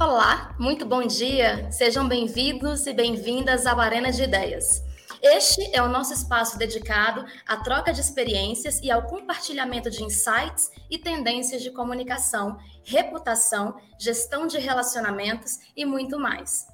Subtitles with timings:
[0.00, 1.70] Olá, muito bom dia.
[1.70, 4.82] Sejam bem-vindos e bem-vindas à Arena de Ideias.
[5.20, 10.70] Este é o nosso espaço dedicado à troca de experiências e ao compartilhamento de insights
[10.90, 16.66] e tendências de comunicação, reputação, gestão de relacionamentos e muito mais.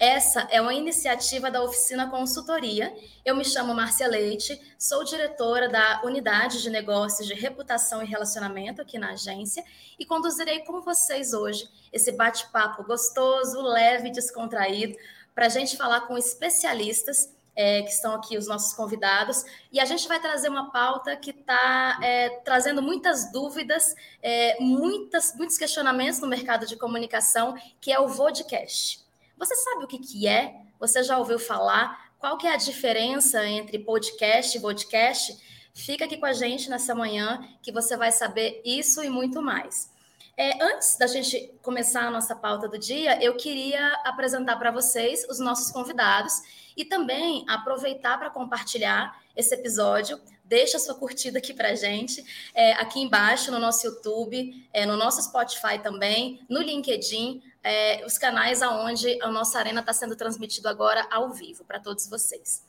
[0.00, 2.90] Essa é uma iniciativa da Oficina Consultoria.
[3.22, 8.80] Eu me chamo Márcia Leite, sou diretora da Unidade de Negócios de Reputação e Relacionamento
[8.80, 9.62] aqui na agência
[9.98, 14.96] e conduzirei com vocês hoje esse bate-papo gostoso, leve e descontraído
[15.34, 19.84] para a gente falar com especialistas é, que estão aqui os nossos convidados, e a
[19.84, 26.20] gente vai trazer uma pauta que está é, trazendo muitas dúvidas, é, muitas, muitos questionamentos
[26.20, 29.09] no mercado de comunicação, que é o vodcast.
[29.40, 30.54] Você sabe o que, que é?
[30.78, 32.12] Você já ouviu falar?
[32.18, 35.34] Qual que é a diferença entre podcast e podcast?
[35.72, 39.90] Fica aqui com a gente nessa manhã que você vai saber isso e muito mais.
[40.36, 45.26] É, antes da gente começar a nossa pauta do dia, eu queria apresentar para vocês
[45.30, 46.34] os nossos convidados
[46.76, 50.20] e também aproveitar para compartilhar esse episódio.
[50.44, 52.22] Deixa sua curtida aqui para gente,
[52.54, 58.16] é, aqui embaixo no nosso YouTube, é, no nosso Spotify também, no LinkedIn é, os
[58.16, 62.64] canais aonde a nossa arena está sendo transmitido agora ao vivo para todos vocês.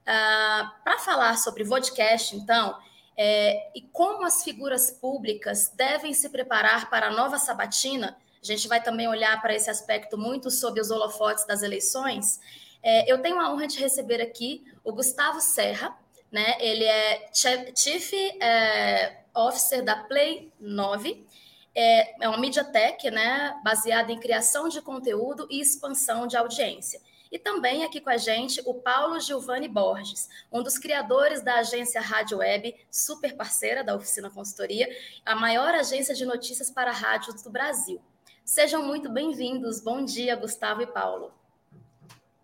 [0.00, 2.76] Uh, para falar sobre podcast, então,
[3.16, 8.66] é, e como as figuras públicas devem se preparar para a nova sabatina, a gente
[8.66, 12.40] vai também olhar para esse aspecto muito sob os holofotes das eleições.
[12.82, 15.94] É, eu tenho a honra de receber aqui o Gustavo Serra,
[16.32, 16.56] né?
[16.60, 21.26] Ele é Chief é, Officer da Play 9
[21.80, 27.00] é, é uma MediaTek, né, baseada em criação de conteúdo e expansão de audiência.
[27.32, 32.00] E também aqui com a gente o Paulo Giovanni Borges, um dos criadores da agência
[32.00, 34.88] Rádio Web, super parceira da Oficina Consultoria,
[35.24, 38.00] a maior agência de notícias para rádios do Brasil.
[38.44, 39.80] Sejam muito bem-vindos.
[39.80, 41.32] Bom dia, Gustavo e Paulo.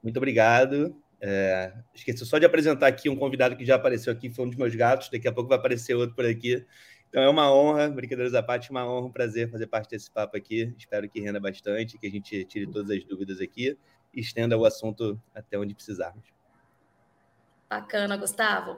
[0.02, 0.96] Muito obrigado.
[1.20, 4.56] É, esqueci só de apresentar aqui um convidado que já apareceu aqui, foi um dos
[4.56, 5.10] meus gatos.
[5.10, 6.64] Daqui a pouco vai aparecer outro por aqui.
[7.16, 10.36] Então é uma honra, brincadeiras à parte, uma honra, um prazer fazer parte desse papo
[10.36, 10.74] aqui.
[10.76, 13.74] Espero que renda bastante, que a gente tire todas as dúvidas aqui
[14.12, 16.26] e estenda o assunto até onde precisarmos.
[17.70, 18.76] Bacana, Gustavo.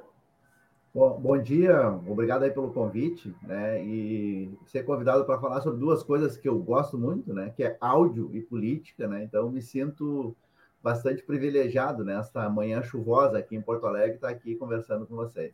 [0.94, 3.82] Bom, bom dia, obrigado aí pelo convite, né?
[3.82, 7.53] E ser convidado para falar sobre duas coisas que eu gosto muito, né?
[7.56, 9.25] Que é áudio e política, né?
[9.25, 10.37] Então me sinto
[10.81, 15.53] bastante privilegiado nesta manhã chuvosa aqui em Porto Alegre, estar tá aqui conversando com vocês.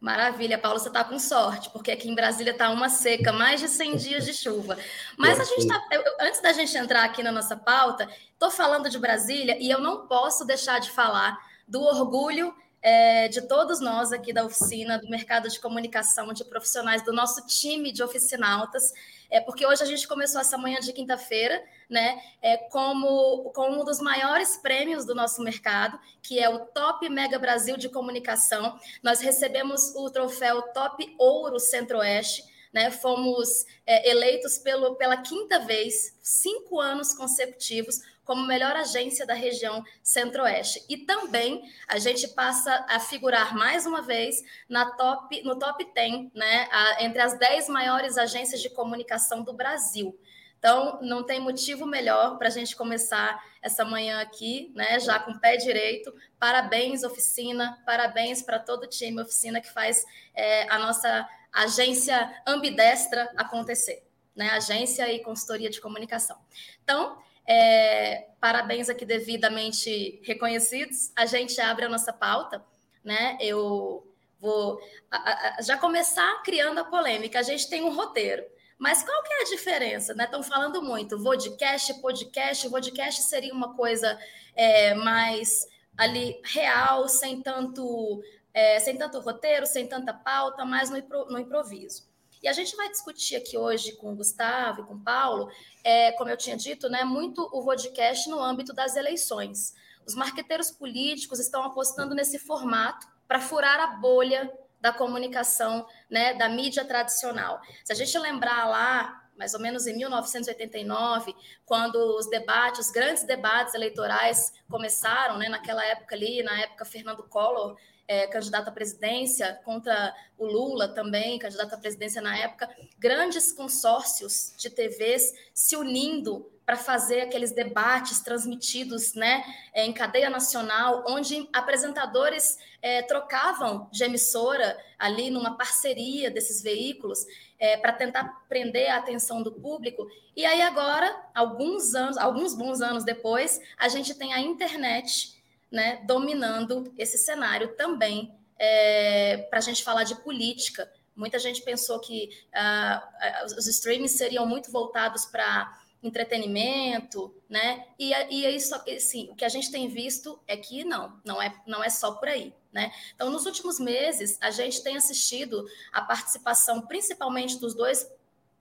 [0.00, 3.66] Maravilha, Paulo, você está com sorte, porque aqui em Brasília está uma seca, mais de
[3.66, 4.78] 100 dias de chuva.
[5.16, 5.82] Mas a gente está,
[6.20, 10.06] antes da gente entrar aqui na nossa pauta, estou falando de Brasília e eu não
[10.06, 11.36] posso deixar de falar
[11.66, 17.02] do orgulho é, de todos nós aqui da oficina, do mercado de comunicação, de profissionais,
[17.02, 18.92] do nosso time de oficinautas,
[19.30, 23.84] é porque hoje a gente começou essa manhã de quinta-feira, né, é, como com um
[23.84, 28.78] dos maiores prêmios do nosso mercado, que é o Top Mega Brasil de Comunicação.
[29.02, 32.58] Nós recebemos o troféu Top Ouro Centro-Oeste.
[32.70, 39.32] Né, fomos é, eleitos pelo, pela quinta vez, cinco anos consecutivos, como melhor agência da
[39.32, 40.84] região Centro-Oeste.
[40.86, 46.34] E também a gente passa a figurar mais uma vez na top, no top 10,
[46.34, 50.14] né, a, entre as 10 maiores agências de comunicação do Brasil.
[50.58, 55.00] Então, não tem motivo melhor para a gente começar essa manhã aqui, né?
[55.00, 56.12] Já com o pé direito.
[56.38, 63.32] Parabéns, oficina, parabéns para todo o time oficina que faz é, a nossa agência ambidestra
[63.36, 64.50] acontecer, né?
[64.50, 66.36] Agência e consultoria de comunicação.
[66.82, 67.16] Então,
[67.48, 71.10] é, parabéns aqui devidamente reconhecidos.
[71.16, 72.62] A gente abre a nossa pauta,
[73.02, 73.38] né?
[73.40, 74.06] Eu
[74.38, 74.78] vou
[75.10, 77.38] a, a, já começar criando a polêmica.
[77.38, 78.44] A gente tem um roteiro.
[78.78, 80.12] Mas qual que é a diferença?
[80.12, 80.46] Estão né?
[80.46, 82.68] falando muito, vodcast, podcast.
[82.68, 84.16] Vodcast seria uma coisa
[84.54, 85.66] é, mais
[85.96, 88.22] ali real, sem tanto,
[88.52, 90.98] é, sem tanto roteiro, sem tanta pauta, mais no,
[91.28, 92.07] no improviso.
[92.42, 95.50] E a gente vai discutir aqui hoje com o Gustavo e com o Paulo,
[95.82, 99.74] é, como eu tinha dito, né, muito o podcast no âmbito das eleições.
[100.06, 106.48] Os marqueteiros políticos estão apostando nesse formato para furar a bolha da comunicação, né, da
[106.48, 107.60] mídia tradicional.
[107.84, 111.34] Se a gente lembrar lá, mais ou menos em 1989,
[111.66, 117.22] quando os debates, os grandes debates eleitorais começaram, né, naquela época ali, na época Fernando
[117.24, 117.76] Collor
[118.08, 122.68] é, candidato à presidência, contra o Lula também, candidato à presidência na época,
[122.98, 130.28] grandes consórcios de TVs se unindo para fazer aqueles debates transmitidos né, é, em cadeia
[130.28, 137.24] nacional, onde apresentadores é, trocavam de emissora ali numa parceria desses veículos
[137.58, 140.06] é, para tentar prender a atenção do público.
[140.36, 145.37] E aí agora, alguns anos, alguns bons anos depois, a gente tem a internet
[145.70, 150.90] né, dominando esse cenário também é, para a gente falar de política.
[151.14, 157.86] Muita gente pensou que uh, os streamings seriam muito voltados para entretenimento, né?
[157.98, 161.42] E, e é isso, assim, o que a gente tem visto é que não, não
[161.42, 162.92] é, não é só por aí, né?
[163.14, 168.08] Então, nos últimos meses, a gente tem assistido a participação, principalmente dos dois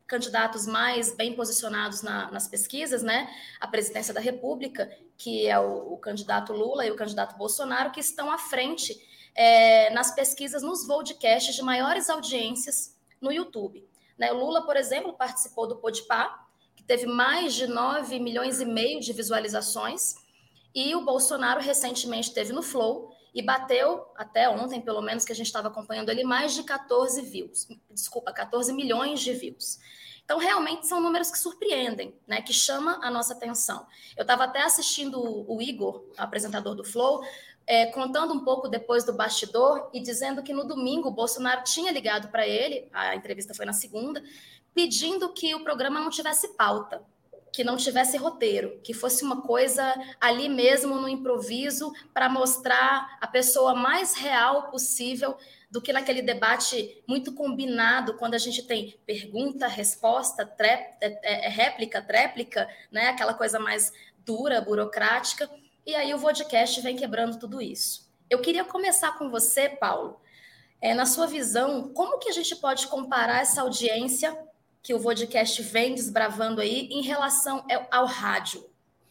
[0.08, 3.30] candidatos mais bem posicionados na, nas pesquisas, né?
[3.60, 8.00] A presidência da República, que é o, o candidato Lula e o candidato Bolsonaro, que
[8.00, 8.96] estão à frente
[9.36, 13.88] é, nas pesquisas, nos podcasts de maiores audiências no YouTube.
[14.18, 14.32] Né?
[14.32, 16.46] O Lula, por exemplo, participou do Podpah,
[16.86, 20.16] teve mais de 9 milhões e meio de visualizações,
[20.74, 25.36] e o Bolsonaro recentemente teve no Flow e bateu, até ontem, pelo menos, que a
[25.36, 29.80] gente estava acompanhando ali, mais de 14 views, desculpa, 14 milhões de views.
[30.28, 32.42] Então, realmente são números que surpreendem, né?
[32.42, 33.88] Que chama a nossa atenção.
[34.18, 37.24] Eu estava até assistindo o Igor, apresentador do Flow,
[37.66, 41.94] é, contando um pouco depois do bastidor e dizendo que no domingo o Bolsonaro tinha
[41.94, 44.22] ligado para ele, a entrevista foi na segunda,
[44.74, 47.02] pedindo que o programa não tivesse pauta,
[47.52, 53.28] que não tivesse roteiro, que fosse uma coisa ali mesmo no improviso para mostrar a
[53.28, 55.38] pessoa mais real possível
[55.70, 61.50] do que naquele debate muito combinado, quando a gente tem pergunta, resposta, trep, é, é,
[61.50, 63.10] réplica, tréplica, né?
[63.10, 65.50] aquela coisa mais dura, burocrática.
[65.86, 68.08] E aí o podcast vem quebrando tudo isso.
[68.30, 70.22] Eu queria começar com você, Paulo.
[70.82, 74.38] É, na sua visão, como que a gente pode comparar essa audiência
[74.88, 77.62] que o podcast vem desbravando aí em relação
[77.92, 78.64] ao rádio.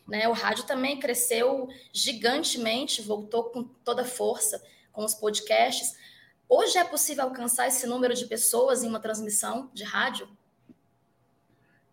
[0.08, 0.26] Né?
[0.26, 5.94] O rádio também cresceu gigantemente, voltou com toda força com os podcasts.
[6.49, 10.26] Hoje é possível alcançar esse número de pessoas em uma transmissão de rádio?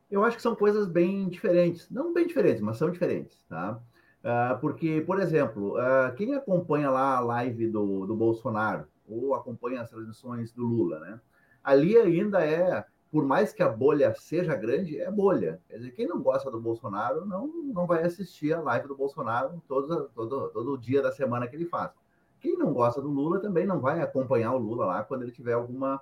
[0.10, 1.90] Eu acho que são coisas bem diferentes.
[1.90, 3.82] Não bem diferentes, mas são diferentes, tá?
[4.24, 9.82] Uh, porque, por exemplo, uh, quem acompanha lá a live do, do Bolsonaro ou acompanha
[9.82, 11.20] as transmissões do Lula, né?
[11.62, 15.62] Ali ainda é por mais que a bolha seja grande, é bolha.
[15.70, 19.62] Quer dizer, quem não gosta do Bolsonaro não, não vai assistir a live do Bolsonaro
[19.68, 21.92] todo, todo, todo dia da semana que ele faz.
[22.40, 25.54] Quem não gosta do Lula também não vai acompanhar o Lula lá quando ele tiver
[25.54, 26.02] alguma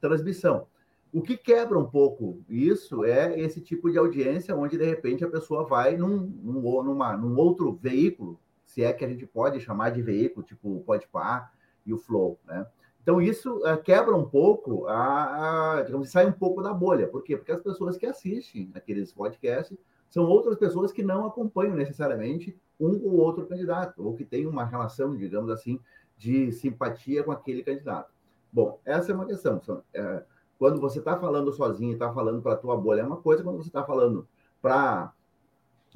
[0.00, 0.68] transmissão.
[1.12, 5.28] O que quebra um pouco isso é esse tipo de audiência onde, de repente, a
[5.28, 9.90] pessoa vai num, num, numa, num outro veículo, se é que a gente pode chamar
[9.90, 11.50] de veículo, tipo o Podpah
[11.84, 12.64] e o Flow, né?
[13.02, 17.08] Então, isso uh, quebra um pouco, a, a, digamos, sai um pouco da bolha.
[17.08, 17.36] Por quê?
[17.36, 19.76] Porque as pessoas que assistem aqueles podcasts
[20.08, 24.64] são outras pessoas que não acompanham necessariamente um ou outro candidato, ou que têm uma
[24.64, 25.80] relação, digamos assim,
[26.16, 28.12] de simpatia com aquele candidato.
[28.52, 29.60] Bom, essa é uma questão.
[29.92, 30.22] É,
[30.58, 33.42] quando você está falando sozinho e está falando para a tua bolha é uma coisa,
[33.42, 34.28] quando você está falando
[34.60, 35.12] para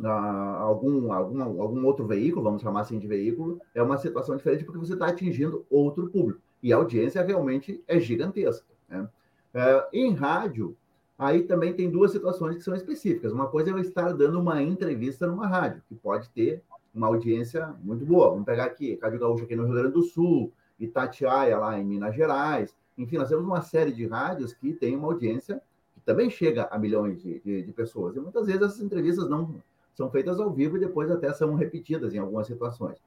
[0.00, 4.64] uh, algum, algum, algum outro veículo, vamos chamar assim de veículo, é uma situação diferente
[4.64, 8.66] porque você está atingindo outro público e a audiência realmente é gigantesca.
[8.88, 9.08] Né?
[9.54, 10.76] É, em rádio,
[11.18, 13.32] aí também tem duas situações que são específicas.
[13.32, 16.62] Uma coisa é eu estar dando uma entrevista numa rádio, que pode ter
[16.94, 18.30] uma audiência muito boa.
[18.30, 22.14] Vamos pegar aqui, Rádio Gaúcho aqui no Rio Grande do Sul, Itatiaia lá em Minas
[22.14, 22.74] Gerais.
[22.96, 25.60] Enfim, nós temos uma série de rádios que tem uma audiência
[25.94, 28.16] que também chega a milhões de, de, de pessoas.
[28.16, 29.62] E muitas vezes essas entrevistas não
[29.94, 32.98] são feitas ao vivo e depois até são repetidas em algumas situações.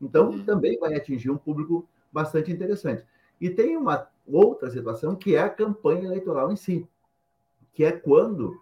[0.00, 0.44] Então, uhum.
[0.44, 1.86] também vai atingir um público
[2.16, 3.04] bastante interessante.
[3.38, 6.88] E tem uma outra situação que é a campanha eleitoral em si,
[7.74, 8.58] que é quando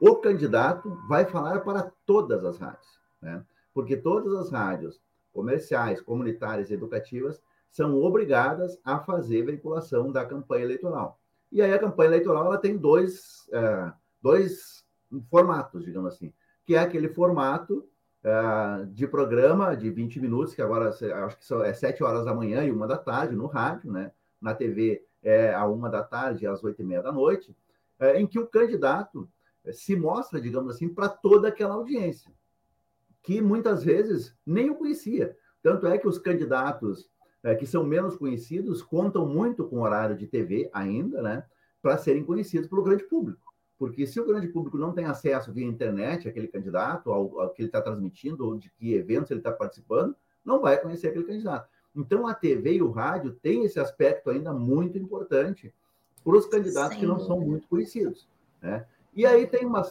[0.00, 3.44] o candidato vai falar para todas as rádios, né?
[3.74, 4.98] Porque todas as rádios
[5.34, 11.20] comerciais, comunitárias e educativas são obrigadas a fazer veiculação da campanha eleitoral.
[11.52, 13.92] E aí a campanha eleitoral ela tem dois, é,
[14.22, 14.86] dois
[15.30, 16.32] formatos, digamos assim,
[16.64, 17.86] que é aquele formato
[18.24, 22.34] uh, de programa de 20 minutos, que agora acho que são, é 7 horas da
[22.34, 24.10] manhã e uma da tarde no rádio, né?
[24.40, 27.54] Na TV é a uma da tarde às oito e meia da noite,
[27.98, 29.28] é, em que o candidato
[29.72, 32.30] se mostra, digamos assim, para toda aquela audiência,
[33.22, 35.36] que muitas vezes nem o conhecia.
[35.62, 37.08] Tanto é que os candidatos
[37.42, 41.44] é, que são menos conhecidos contam muito com o horário de TV ainda, né?
[41.80, 43.43] Para serem conhecidos pelo grande público.
[43.84, 47.60] Porque se o grande público não tem acesso via internet àquele candidato, ao, ao que
[47.60, 51.68] ele está transmitindo, ou de que eventos ele está participando, não vai conhecer aquele candidato.
[51.94, 55.72] Então, a TV e o rádio têm esse aspecto ainda muito importante
[56.24, 57.00] para os candidatos Sim.
[57.00, 58.26] que não são muito conhecidos.
[58.62, 58.86] Né?
[59.14, 59.82] E aí tem uma,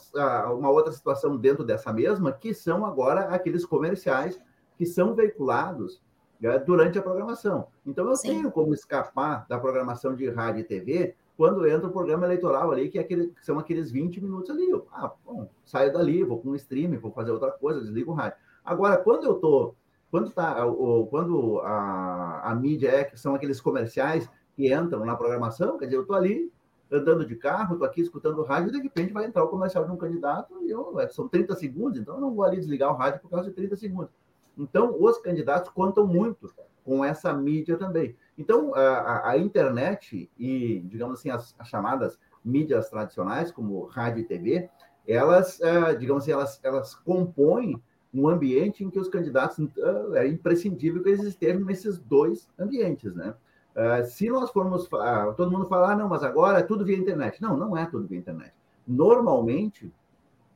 [0.52, 4.42] uma outra situação dentro dessa mesma, que são agora aqueles comerciais
[4.76, 6.02] que são veiculados
[6.42, 7.68] né, durante a programação.
[7.86, 8.30] Então, eu Sim.
[8.30, 12.90] tenho como escapar da programação de rádio e TV quando entra o programa eleitoral ali,
[12.90, 14.70] que, é aquele, que são aqueles 20 minutos ali.
[14.70, 18.14] Eu, ah, bom, saio dali, vou com um streaming, vou fazer outra coisa, desligo o
[18.14, 18.38] rádio.
[18.64, 19.74] Agora, quando eu tô,
[20.12, 25.16] quando tá, o, quando a, a mídia é, que são aqueles comerciais que entram na
[25.16, 26.52] programação, quer dizer, eu tô ali
[26.92, 29.92] andando de carro, tô aqui escutando o rádio, de repente vai entrar o comercial de
[29.92, 32.96] um candidato, e eu, é, são 30 segundos, então eu não vou ali desligar o
[32.96, 34.12] rádio por causa de 30 segundos.
[34.56, 38.16] Então, os candidatos contam muito com essa mídia também.
[38.38, 44.26] Então, a, a internet e, digamos assim, as, as, chamadas mídias tradicionais, como rádio e
[44.26, 44.70] TV,
[45.08, 47.82] elas, uh, digamos assim, elas, elas compõem
[48.14, 53.14] um ambiente em que os candidatos uh, é imprescindível que eles estejam nesses dois ambientes,
[53.16, 53.34] né?
[53.76, 56.96] Uh, se nós formos, uh, todo mundo falar, ah, não, mas agora é tudo via
[56.98, 57.42] internet.
[57.42, 58.54] Não, não é tudo via internet.
[58.88, 59.92] Normalmente,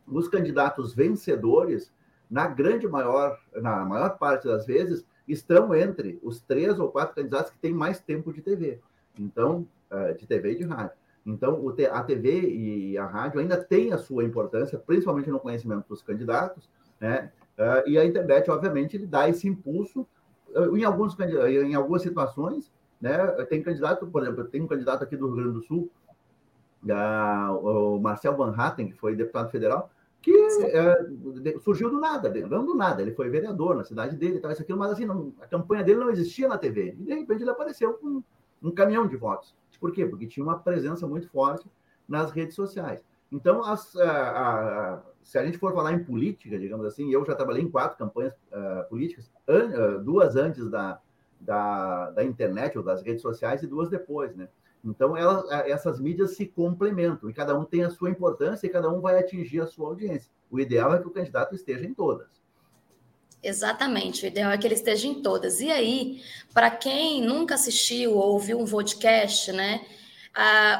[0.07, 1.91] os candidatos vencedores,
[2.29, 7.51] na grande maior, na maior parte das vezes, estão entre os três ou quatro candidatos
[7.51, 8.79] que têm mais tempo de TV.
[9.19, 10.95] Então, uh, de TV e de rádio.
[11.25, 16.01] Então, a TV e a rádio ainda têm a sua importância, principalmente no conhecimento dos
[16.01, 16.69] candidatos,
[17.01, 17.31] né?
[17.85, 20.07] e a internet, obviamente, ele dá esse impulso
[20.73, 23.17] em, alguns, em algumas situações, né?
[23.49, 25.91] Tem candidato, por exemplo, tem um candidato aqui do Rio Grande do Sul,
[27.61, 29.89] o Marcel Van Hatten, que foi deputado federal,
[30.21, 34.51] que é, surgiu do nada, não do nada, ele foi vereador na cidade dele, tal,
[34.51, 36.95] isso aquilo, mas assim, não, a campanha dele não existia na TV.
[36.99, 38.21] E de repente ele apareceu com
[38.61, 39.55] um caminhão de votos.
[39.79, 40.05] Por quê?
[40.05, 41.69] Porque tinha uma presença muito forte
[42.07, 43.03] nas redes sociais.
[43.31, 47.35] Então, as, a, a, se a gente for falar em política, digamos assim, eu já
[47.35, 50.99] trabalhei em quatro campanhas uh, políticas, an, uh, duas antes da,
[51.39, 54.47] da, da internet ou das redes sociais e duas depois, né?
[54.83, 58.89] Então, elas, essas mídias se complementam e cada um tem a sua importância e cada
[58.89, 60.31] um vai atingir a sua audiência.
[60.49, 62.27] O ideal é que o candidato esteja em todas.
[63.43, 65.59] Exatamente, o ideal é que ele esteja em todas.
[65.59, 66.21] E aí,
[66.53, 69.85] para quem nunca assistiu ou ouviu um podcast, né?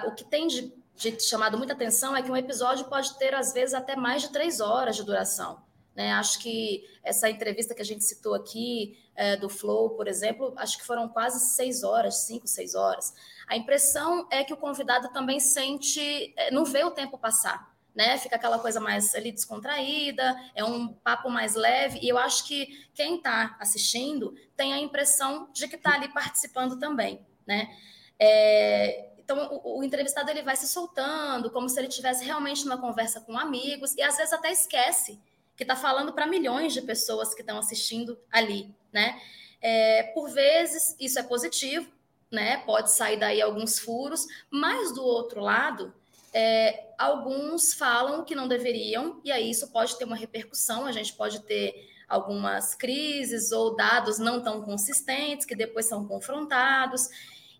[0.05, 3.53] O que tem de, de chamado muita atenção é que um episódio pode ter, às
[3.53, 5.61] vezes, até mais de três horas de duração.
[5.95, 6.11] Né?
[6.11, 10.77] Acho que essa entrevista que a gente citou aqui, é, do Flow, por exemplo, acho
[10.77, 13.13] que foram quase seis horas, cinco, seis horas.
[13.47, 17.75] A impressão é que o convidado também sente, é, não vê o tempo passar.
[17.95, 18.15] Né?
[18.19, 22.87] Fica aquela coisa mais ali descontraída, é um papo mais leve, e eu acho que
[22.93, 27.75] quem está assistindo tem a impressão de que está ali participando também, né?
[28.19, 32.77] É, então, o, o, entrevistado ele vai se soltando, como se ele tivesse realmente uma
[32.77, 35.19] conversa com amigos, e às vezes até esquece
[35.55, 39.19] que está falando para milhões de pessoas que estão assistindo ali, né?
[39.59, 41.91] É, por vezes isso é positivo,
[42.31, 42.57] né?
[42.65, 45.93] Pode sair daí alguns furos, mas do outro lado,
[46.33, 51.13] é, alguns falam que não deveriam, e aí isso pode ter uma repercussão, a gente
[51.13, 57.09] pode ter algumas crises ou dados não tão consistentes que depois são confrontados.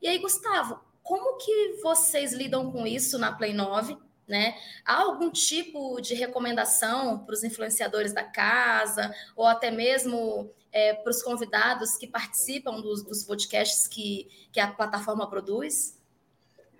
[0.01, 3.97] E aí, Gustavo, como que vocês lidam com isso na Play 9?
[4.27, 4.55] Né?
[4.85, 11.09] Há algum tipo de recomendação para os influenciadores da casa, ou até mesmo é, para
[11.09, 15.97] os convidados que participam dos, dos podcasts que, que a plataforma produz?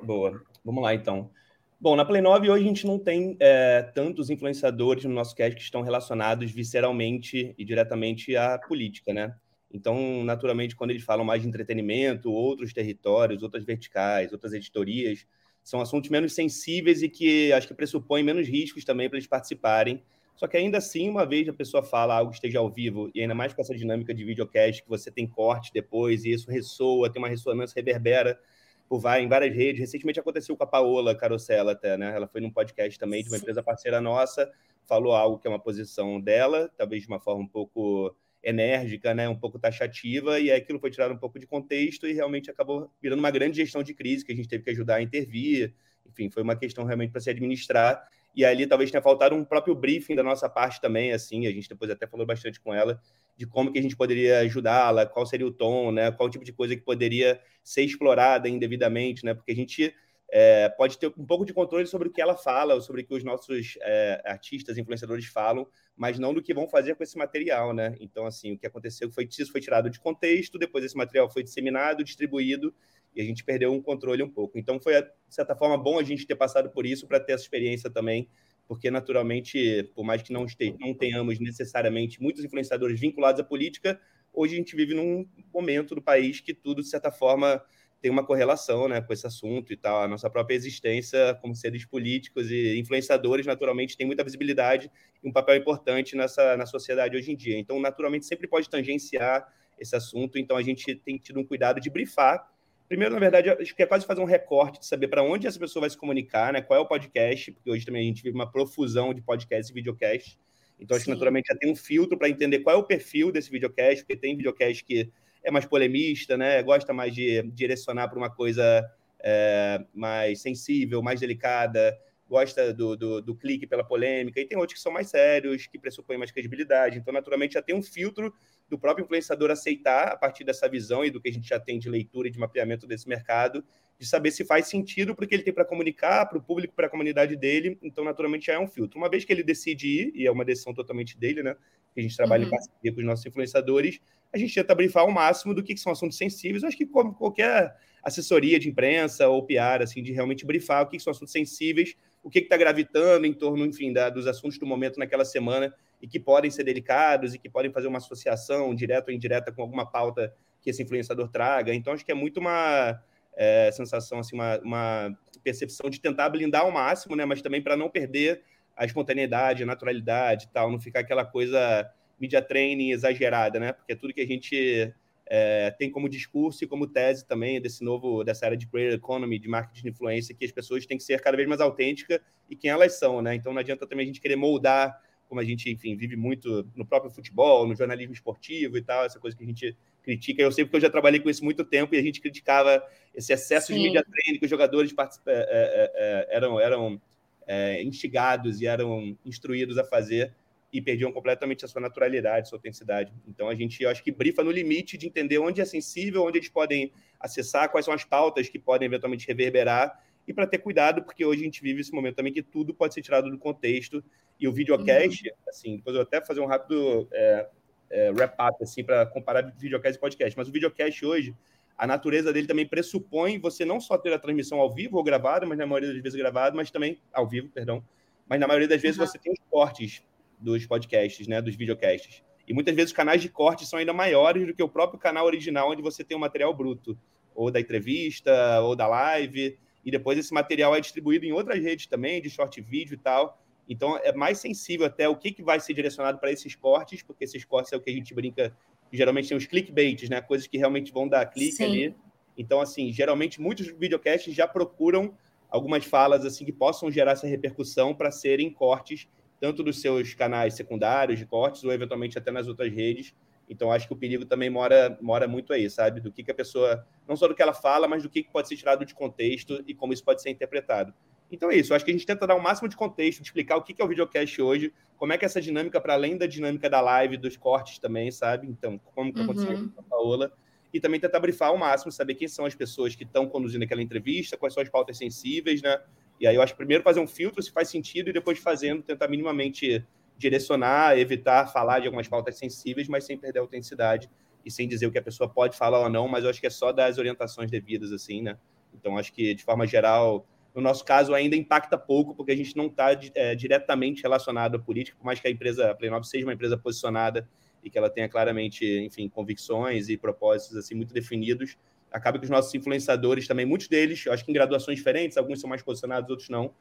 [0.04, 1.32] Boa, vamos lá então.
[1.80, 5.56] Bom, na Play 9 hoje a gente não tem é, tantos influenciadores no nosso cast
[5.56, 9.36] que estão relacionados visceralmente e diretamente à política, né?
[9.72, 15.26] Então, naturalmente, quando eles falam mais de entretenimento, outros territórios, outras verticais, outras editorias,
[15.68, 20.02] são assuntos menos sensíveis e que acho que pressupõem menos riscos também para eles participarem.
[20.34, 23.20] Só que ainda assim, uma vez a pessoa fala algo que esteja ao vivo, e
[23.20, 27.12] ainda mais com essa dinâmica de videocast, que você tem corte depois, e isso ressoa,
[27.12, 28.40] tem uma ressonância, reverbera
[28.88, 29.82] por vai, em várias redes.
[29.82, 32.16] Recentemente aconteceu com a Paola Carosella até, né?
[32.16, 34.50] Ela foi num podcast também de uma empresa parceira nossa,
[34.86, 39.28] falou algo que é uma posição dela, talvez de uma forma um pouco enérgica, né,
[39.28, 43.20] um pouco taxativa, e aquilo foi tirado um pouco de contexto e realmente acabou virando
[43.20, 45.74] uma grande gestão de crise que a gente teve que ajudar a intervir.
[46.06, 48.08] Enfim, foi uma questão realmente para se administrar.
[48.36, 51.68] E ali talvez tenha faltado um próprio briefing da nossa parte também, assim, a gente
[51.68, 53.02] depois até falou bastante com ela
[53.36, 56.54] de como que a gente poderia ajudá-la, qual seria o tom, né, qual tipo de
[56.54, 59.94] coisa que poderia ser explorada indevidamente, né, porque a gente
[60.30, 63.14] é, pode ter um pouco de controle sobre o que ela fala, sobre o que
[63.14, 67.74] os nossos é, artistas, influenciadores falam, mas não do que vão fazer com esse material,
[67.74, 67.96] né?
[68.00, 71.44] Então, assim, o que aconteceu foi isso foi tirado de contexto, depois esse material foi
[71.44, 72.74] disseminado, distribuído,
[73.16, 74.60] e a gente perdeu um controle um pouco.
[74.60, 77.44] Então, foi, de certa forma, bom a gente ter passado por isso para ter essa
[77.44, 78.28] experiência também,
[78.68, 84.00] porque, naturalmente, por mais que não, este, não tenhamos necessariamente muitos influenciadores vinculados à política,
[84.34, 87.64] hoje a gente vive num momento do país que tudo, de certa forma,
[88.02, 90.02] tem uma correlação né, com esse assunto e tal.
[90.02, 94.92] A nossa própria existência como seres políticos e influenciadores, naturalmente, tem muita visibilidade
[95.24, 97.58] e um papel importante nessa, na sociedade hoje em dia.
[97.58, 99.48] Então, naturalmente, sempre pode tangenciar
[99.80, 100.38] esse assunto.
[100.38, 102.48] Então, a gente tem tido um cuidado de brifar.
[102.88, 105.60] Primeiro, na verdade, acho que é quase fazer um recorte de saber para onde essa
[105.60, 106.62] pessoa vai se comunicar, né?
[106.62, 109.74] qual é o podcast, porque hoje também a gente vive uma profusão de podcasts e
[109.74, 110.38] videocasts.
[110.80, 111.12] Então, acho Sim.
[111.12, 114.16] que naturalmente já tem um filtro para entender qual é o perfil desse videocast, porque
[114.16, 115.12] tem videocast que
[115.48, 116.62] é mais polemista, né?
[116.62, 118.86] Gosta mais de direcionar para uma coisa
[119.24, 121.98] é, mais sensível, mais delicada,
[122.30, 125.80] gosta do, do, do, clique pela polêmica, e tem outros que são mais sérios, que
[125.80, 126.98] pressupõem mais credibilidade.
[126.98, 128.34] Então, naturalmente, já tem um filtro
[128.68, 131.80] do próprio influenciador aceitar, a partir dessa visão e do que a gente já tem
[131.80, 133.64] de leitura e de mapeamento desse mercado,
[133.98, 136.76] de saber se faz sentido para o que ele tem para comunicar, para o público,
[136.76, 137.80] para a comunidade dele.
[137.82, 139.00] Então, naturalmente, já é um filtro.
[139.00, 141.56] Uma vez que ele decide ir, e é uma decisão totalmente dele, né?
[141.98, 142.48] Que a gente trabalha uhum.
[142.48, 144.00] em parceria com os nossos influenciadores,
[144.32, 146.62] a gente tenta brifar ao máximo do que, que são assuntos sensíveis.
[146.62, 150.88] Eu acho que como qualquer assessoria de imprensa ou PR, assim, de realmente brifar o
[150.88, 154.60] que, que são assuntos sensíveis, o que está gravitando em torno, enfim, da, dos assuntos
[154.60, 158.76] do momento naquela semana e que podem ser delicados e que podem fazer uma associação
[158.76, 161.74] direta ou indireta com alguma pauta que esse influenciador traga.
[161.74, 163.02] Então, acho que é muito uma
[163.36, 167.26] é, sensação, assim, uma, uma percepção de tentar blindar ao máximo, né?
[167.26, 168.44] Mas também para não perder
[168.78, 173.74] a espontaneidade, a naturalidade e tal, não ficar aquela coisa media training exagerada, né?
[173.74, 174.94] Porque é tudo que a gente
[175.26, 179.40] é, tem como discurso e como tese também desse novo, dessa área de creator economy,
[179.40, 182.20] de marketing de influência, que as pessoas têm que ser cada vez mais autênticas
[182.50, 183.34] e quem elas são, né?
[183.36, 186.86] Então não adianta também a gente querer moldar, como a gente, enfim, vive muito no
[186.86, 190.42] próprio futebol, no jornalismo esportivo e tal, essa coisa que a gente critica.
[190.42, 192.82] Eu sei porque eu já trabalhei com isso muito tempo e a gente criticava
[193.14, 193.76] esse excesso Sim.
[193.76, 197.02] de media training que os jogadores é, é, é, eram, eram
[197.48, 200.36] é, instigados e eram instruídos a fazer
[200.72, 203.14] e perdiam completamente a sua naturalidade, sua autenticidade.
[203.26, 206.38] Então a gente, eu acho que brifa no limite de entender onde é sensível, onde
[206.38, 211.02] eles podem acessar, quais são as pautas que podem eventualmente reverberar e para ter cuidado,
[211.04, 214.04] porque hoje a gente vive esse momento também que tudo pode ser tirado do contexto
[214.38, 215.36] e o videocast, uhum.
[215.48, 217.48] assim, depois eu até fazer um rápido é,
[217.90, 221.34] é, wrap-up assim para comparar videocast e podcast, mas o videocast hoje
[221.78, 225.46] a natureza dele também pressupõe você não só ter a transmissão ao vivo ou gravada,
[225.46, 227.84] mas na maioria das vezes gravada, mas também ao vivo, perdão,
[228.28, 229.06] mas na maioria das vezes uhum.
[229.06, 230.04] você tem os cortes
[230.40, 232.24] dos podcasts, né, dos videocasts.
[232.48, 235.26] E muitas vezes os canais de corte são ainda maiores do que o próprio canal
[235.26, 236.98] original, onde você tem o material bruto,
[237.36, 241.86] ou da entrevista, ou da live, e depois esse material é distribuído em outras redes
[241.88, 243.40] também, de short vídeo e tal.
[243.70, 247.26] Então é mais sensível até o que, que vai ser direcionado para esses cortes, porque
[247.26, 248.56] esses cortes é o que a gente brinca,
[248.92, 250.22] geralmente tem os clickbaits, né?
[250.22, 251.64] Coisas que realmente vão dar clique Sim.
[251.64, 251.96] ali.
[252.38, 255.14] Então, assim, geralmente muitos videocasts já procuram
[255.50, 259.08] algumas falas assim que possam gerar essa repercussão para serem cortes
[259.40, 263.16] tanto dos seus canais secundários de cortes ou eventualmente até nas outras redes.
[263.50, 266.02] Então, acho que o perigo também mora, mora muito aí, sabe?
[266.02, 268.32] Do que, que a pessoa, não só do que ela fala, mas do que, que
[268.32, 270.94] pode ser tirado de contexto e como isso pode ser interpretado.
[271.32, 273.58] Então é isso, acho que a gente tenta dar o máximo de contexto, de explicar
[273.58, 276.18] o que, que é o videocast hoje, como é que é essa dinâmica, para além
[276.18, 278.48] da dinâmica da live, dos cortes também, sabe?
[278.48, 279.70] Então, como que aconteceu uhum.
[279.70, 280.34] com a Paola.
[280.74, 283.82] E também tentar brifar ao máximo, saber quem são as pessoas que estão conduzindo aquela
[283.82, 285.80] entrevista, quais são as pautas sensíveis, né?
[286.20, 288.82] E aí eu acho que primeiro fazer um filtro se faz sentido e depois fazendo
[288.82, 289.86] tentar minimamente
[290.18, 294.10] direcionar, evitar falar de algumas pautas sensíveis, mas sem perder a autenticidade
[294.44, 296.48] e sem dizer o que a pessoa pode falar ou não, mas eu acho que
[296.48, 298.38] é só dar as orientações devidas, assim, né?
[298.74, 300.26] Então, acho que, de forma geral,
[300.58, 304.60] no nosso caso, ainda impacta pouco, porque a gente não está é, diretamente relacionado à
[304.60, 307.30] política, por mais que a empresa, a seja uma empresa posicionada
[307.64, 311.56] e que ela tenha claramente, enfim, convicções e propósitos, assim, muito definidos,
[311.92, 315.40] acaba que os nossos influenciadores também, muitos deles, eu acho que em graduações diferentes, alguns
[315.40, 316.52] são mais posicionados, outros não,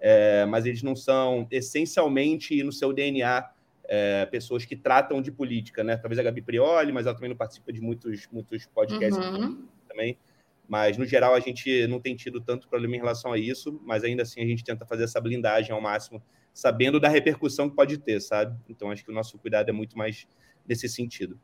[0.00, 3.48] é, mas eles não são essencialmente no seu DNA
[3.84, 5.96] é, pessoas que tratam de política, né?
[5.96, 9.64] Talvez a Gabi Prioli, mas ela também não participa de muitos, muitos podcasts uhum.
[9.86, 10.18] também.
[10.68, 14.02] Mas, no geral, a gente não tem tido tanto problema em relação a isso, mas
[14.02, 16.22] ainda assim a gente tenta fazer essa blindagem ao máximo,
[16.52, 18.58] sabendo da repercussão que pode ter, sabe?
[18.68, 20.26] Então, acho que o nosso cuidado é muito mais
[20.66, 21.38] nesse sentido.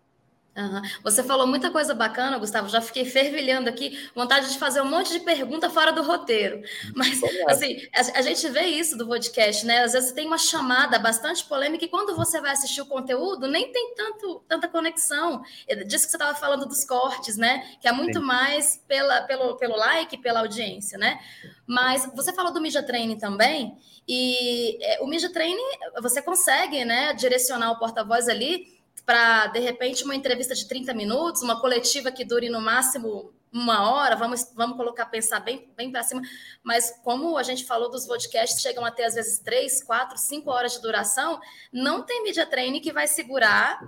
[0.61, 0.83] Uhum.
[1.03, 2.68] Você falou muita coisa bacana, Gustavo.
[2.68, 6.62] Já fiquei fervilhando aqui, vontade de fazer um monte de pergunta fora do roteiro.
[6.94, 9.83] Mas, assim, a, a, gente vê isso do podcast, né?
[9.85, 13.73] Às vezes tem uma chamada bastante polêmica e quando você vai assistir o conteúdo, nem
[13.73, 15.42] tem tanto, tanta conexão.
[15.87, 17.77] Disso que você estava falando dos cortes, né?
[17.81, 18.25] Que é muito Sim.
[18.25, 21.18] mais pela, pelo, pelo like, pela audiência, né?
[21.66, 25.68] Mas você falou do Media Training também, e é, o Media Training,
[26.03, 28.80] você consegue, né, direcionar o porta-voz ali
[29.11, 33.90] para, de repente, uma entrevista de 30 minutos, uma coletiva que dure no máximo uma
[33.90, 36.23] hora, vamos, vamos colocar, pensar bem, bem para cima,
[36.62, 40.75] mas como a gente falou dos podcasts, chegam até às vezes três, quatro, cinco horas
[40.75, 41.40] de duração,
[41.73, 43.81] não tem media training que vai segurar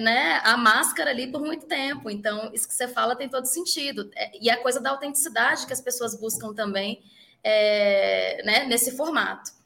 [0.00, 2.08] né, a máscara ali por muito tempo.
[2.08, 4.08] Então, isso que você fala tem todo sentido.
[4.14, 7.02] É, e a coisa da autenticidade que as pessoas buscam também
[7.42, 9.57] é, né, nesse formato.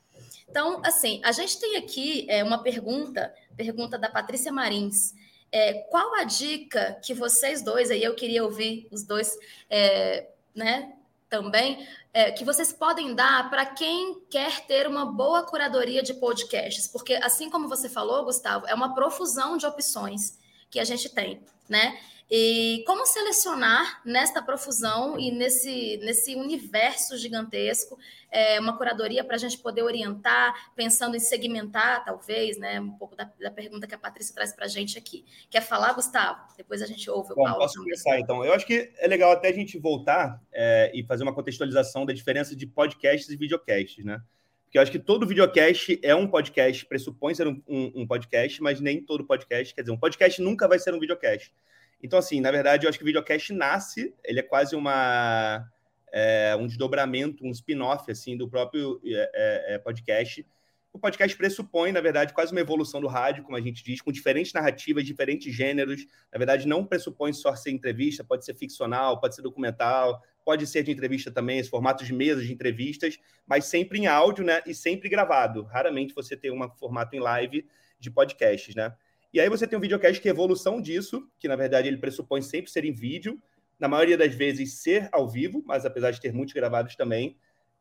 [0.52, 5.14] Então, assim, a gente tem aqui é, uma pergunta, pergunta da Patrícia Marins.
[5.50, 9.34] É, qual a dica que vocês dois, aí eu queria ouvir os dois,
[9.70, 10.92] é, né,
[11.30, 16.86] também, é, que vocês podem dar para quem quer ter uma boa curadoria de podcasts?
[16.86, 20.38] Porque, assim como você falou, Gustavo, é uma profusão de opções
[20.70, 21.98] que a gente tem, né?
[22.34, 27.98] E como selecionar nesta profusão e nesse, nesse universo gigantesco
[28.30, 32.80] é, uma curadoria para a gente poder orientar, pensando em segmentar, talvez, né?
[32.80, 35.26] Um pouco da, da pergunta que a Patrícia traz para a gente aqui.
[35.50, 36.40] Quer falar, Gustavo?
[36.56, 37.58] Depois a gente ouve o Bom, Paulo.
[37.58, 37.90] Posso também.
[37.90, 38.42] começar, então.
[38.42, 42.14] Eu acho que é legal até a gente voltar é, e fazer uma contextualização da
[42.14, 44.22] diferença de podcasts e videocasts, né?
[44.64, 48.62] Porque eu acho que todo videocast é um podcast, pressupõe ser um, um, um podcast,
[48.62, 51.52] mas nem todo podcast, quer dizer, um podcast nunca vai ser um videocast.
[52.02, 55.66] Então, assim, na verdade, eu acho que o videocast nasce, ele é quase uma
[56.12, 60.46] é, um desdobramento, um spin-off assim do próprio é, é, é, podcast.
[60.92, 64.12] O podcast pressupõe, na verdade, quase uma evolução do rádio, como a gente diz, com
[64.12, 66.06] diferentes narrativas, diferentes gêneros.
[66.30, 70.82] Na verdade, não pressupõe só ser entrevista, pode ser ficcional, pode ser documental, pode ser
[70.82, 74.60] de entrevista também, esse formato de mesas de entrevistas, mas sempre em áudio, né?
[74.66, 75.62] E sempre gravado.
[75.62, 77.66] Raramente você tem um formato em live
[77.98, 78.94] de podcasts, né?
[79.32, 82.42] E aí você tem um videocast que é evolução disso, que na verdade ele pressupõe
[82.42, 83.40] sempre ser em vídeo,
[83.78, 87.36] na maioria das vezes ser ao vivo, mas apesar de ter muitos gravados também,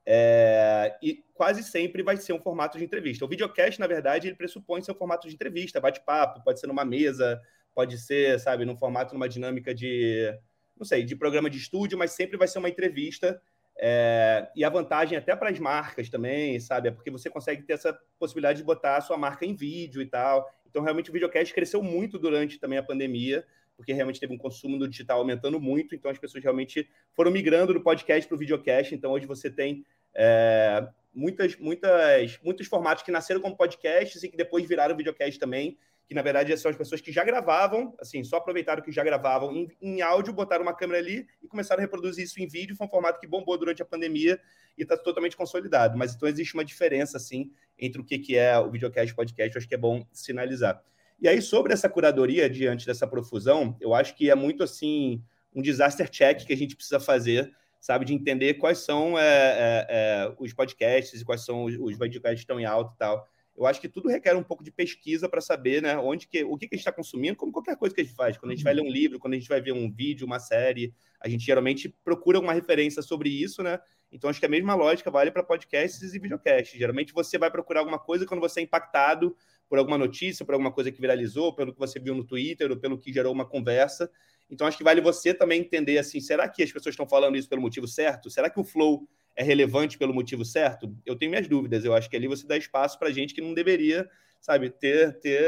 [0.06, 0.98] é...
[1.02, 3.26] e quase sempre vai ser um formato de entrevista.
[3.26, 6.86] O videocast, na verdade, ele pressupõe ser um formato de entrevista, bate-papo, pode ser numa
[6.86, 7.40] mesa,
[7.76, 10.34] pode ser, sabe, num formato, numa dinâmica de,
[10.78, 13.42] não sei, de programa de estúdio, mas sempre vai ser uma entrevista.
[13.78, 14.50] É...
[14.56, 17.98] e a vantagem até para as marcas também, sabe, é porque você consegue ter essa
[18.18, 20.50] possibilidade de botar a sua marca em vídeo e tal.
[20.72, 23.46] Então, realmente, o videocast cresceu muito durante também a pandemia,
[23.78, 27.74] porque realmente teve um consumo do digital aumentando muito, então as pessoas realmente foram migrando
[27.74, 28.96] do podcast para o videocast.
[28.96, 34.38] Então, hoje você tem é, muitas, muitas, muitos formatos que nasceram como podcasts e que
[34.38, 35.78] depois viraram videocast também,
[36.12, 39.56] que na verdade são as pessoas que já gravavam, assim, só aproveitaram que já gravavam
[39.56, 42.76] em, em áudio, botaram uma câmera ali e começaram a reproduzir isso em vídeo.
[42.76, 44.38] Foi um formato que bombou durante a pandemia
[44.78, 45.98] e está totalmente consolidado.
[45.98, 49.16] Mas então existe uma diferença, assim, entre o que, que é o videocast e o
[49.16, 50.84] podcast, eu acho que é bom sinalizar.
[51.18, 55.24] E aí, sobre essa curadoria diante dessa profusão, eu acho que é muito assim
[55.56, 59.88] um disaster check que a gente precisa fazer, sabe, de entender quais são é, é,
[59.88, 63.32] é, os podcasts e quais são os, os podcasts que estão em alta e tal.
[63.62, 66.58] Eu acho que tudo requer um pouco de pesquisa para saber, né, onde que, o
[66.58, 68.36] que, que a gente está consumindo, como qualquer coisa que a gente faz.
[68.36, 70.40] Quando a gente vai ler um livro, quando a gente vai ver um vídeo, uma
[70.40, 73.80] série, a gente geralmente procura uma referência sobre isso, né?
[74.12, 76.76] Então, acho que a mesma lógica vale para podcasts e videocasts.
[76.76, 79.36] Geralmente, você vai procurar alguma coisa quando você é impactado
[79.70, 82.78] por alguma notícia, por alguma coisa que viralizou, pelo que você viu no Twitter, ou
[82.78, 84.10] pelo que gerou uma conversa.
[84.50, 87.48] Então, acho que vale você também entender, assim, será que as pessoas estão falando isso
[87.48, 88.28] pelo motivo certo?
[88.32, 90.96] Será que o flow é relevante pelo motivo certo?
[91.06, 91.86] Eu tenho minhas dúvidas.
[91.86, 95.42] Eu acho que ali você dá espaço para gente que não deveria, sabe, ter, ter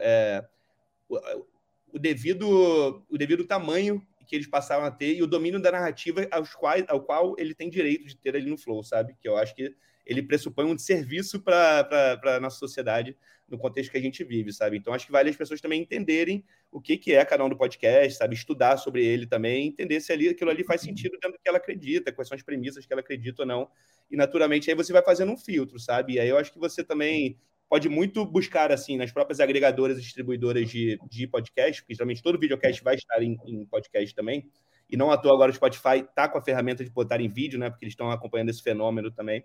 [0.00, 0.44] é,
[1.08, 1.18] o,
[1.92, 6.26] o, devido, o devido tamanho que eles passaram a ter e o domínio da narrativa
[6.30, 9.16] aos quais, ao qual ele tem direito de ter ali no Flow, sabe?
[9.18, 9.74] Que eu acho que
[10.08, 13.14] ele pressupõe um serviço para a nossa sociedade
[13.46, 14.78] no contexto que a gente vive, sabe?
[14.78, 16.42] Então, acho que vale as pessoas também entenderem
[16.72, 18.34] o que, que é canal do podcast, sabe?
[18.34, 21.58] Estudar sobre ele também, entender se ali, aquilo ali faz sentido dentro do que ela
[21.58, 23.68] acredita, quais são as premissas que ela acredita ou não.
[24.10, 26.14] E, naturalmente, aí você vai fazendo um filtro, sabe?
[26.14, 30.00] E aí eu acho que você também pode muito buscar assim nas próprias agregadoras e
[30.00, 34.50] distribuidoras de, de podcast, porque geralmente todo videocast vai estar em, em podcast também.
[34.88, 37.58] E não à toa agora o Spotify está com a ferramenta de botar em vídeo,
[37.58, 37.68] né?
[37.68, 39.44] Porque eles estão acompanhando esse fenômeno também.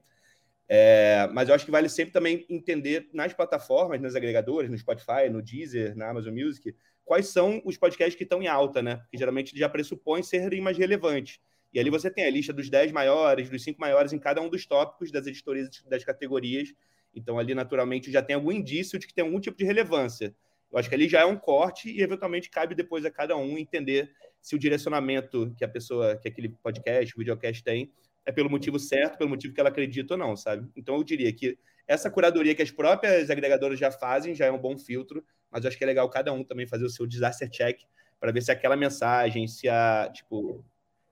[0.68, 5.30] É, mas eu acho que vale sempre também entender nas plataformas, nas agregadoras, no Spotify,
[5.30, 8.98] no Deezer, na Amazon Music, quais são os podcasts que estão em alta, né?
[8.98, 11.40] Porque geralmente já pressupõe serem mais relevantes.
[11.74, 14.50] E ali você tem a lista dos 10 maiores, dos 5 maiores em cada um
[14.50, 16.74] dos tópicos das editorias das categorias
[17.16, 20.36] então, ali, naturalmente, já tem algum indício de que tem algum tipo de relevância.
[20.72, 23.58] Eu acho que ali já é um corte e, eventualmente, cabe depois a cada um
[23.58, 27.92] entender se o direcionamento que a pessoa, que aquele podcast, videocast tem,
[28.26, 30.70] é pelo motivo certo, pelo motivo que ela acredita ou não, sabe?
[30.76, 31.58] Então, eu diria que
[31.88, 35.68] essa curadoria que as próprias agregadoras já fazem já é um bom filtro, mas eu
[35.68, 37.82] acho que é legal cada um também fazer o seu disaster check
[38.20, 40.64] para ver se aquela mensagem, se a, tipo,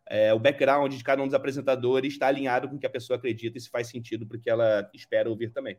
[0.06, 3.18] é, o background de cada um dos apresentadores está alinhado com o que a pessoa
[3.18, 5.78] acredita e se faz sentido para o que ela espera ouvir também.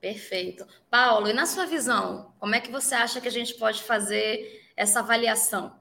[0.00, 0.66] Perfeito.
[0.90, 4.70] Paulo, e na sua visão, como é que você acha que a gente pode fazer
[4.76, 5.78] essa avaliação?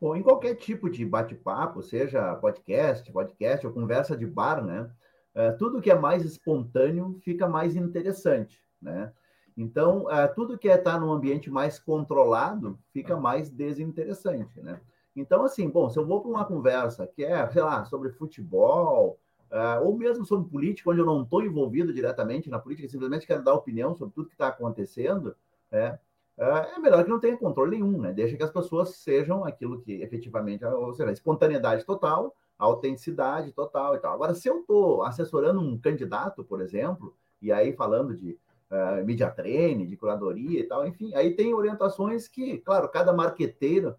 [0.00, 4.90] Bom, em qualquer tipo de bate-papo, seja podcast, podcast ou conversa de bar, né?
[5.34, 9.12] É, tudo que é mais espontâneo fica mais interessante, né?
[9.54, 14.80] Então, uh, tudo que é estar tá num ambiente mais controlado fica mais desinteressante, né?
[15.14, 19.18] Então, assim, bom, se eu vou para uma conversa que é, sei lá, sobre futebol,
[19.50, 23.44] uh, ou mesmo sobre política, onde eu não estou envolvido diretamente na política, simplesmente quero
[23.44, 25.36] dar opinião sobre tudo que está acontecendo,
[25.70, 25.98] é,
[26.40, 28.12] é melhor que não tenha controle nenhum, né?
[28.12, 33.98] Deixa que as pessoas sejam aquilo que efetivamente, ou seja, espontaneidade total, autenticidade total e
[33.98, 34.14] tal.
[34.14, 38.38] Agora, se eu estou assessorando um candidato, por exemplo, e aí falando de
[38.70, 43.94] uh, media training, de curadoria e tal, enfim, aí tem orientações que, claro, cada marqueteiro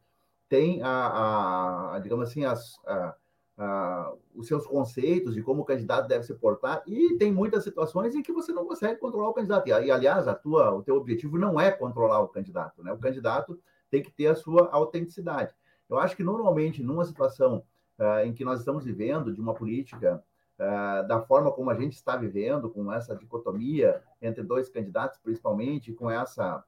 [0.49, 3.15] tem a, a digamos assim, as, a,
[3.61, 8.15] a, os seus conceitos de como o candidato deve se portar, e tem muitas situações
[8.15, 9.67] em que você não consegue controlar o candidato.
[9.67, 12.91] E, aliás, a tua, o teu objetivo não é controlar o candidato, né?
[12.91, 13.59] O candidato
[13.91, 15.53] tem que ter a sua autenticidade.
[15.87, 17.63] Eu acho que normalmente, numa situação
[17.99, 20.23] uh, em que nós estamos vivendo, de uma política
[20.57, 25.93] uh, da forma como a gente está vivendo, com essa dicotomia entre dois candidatos, principalmente,
[25.93, 26.63] com essa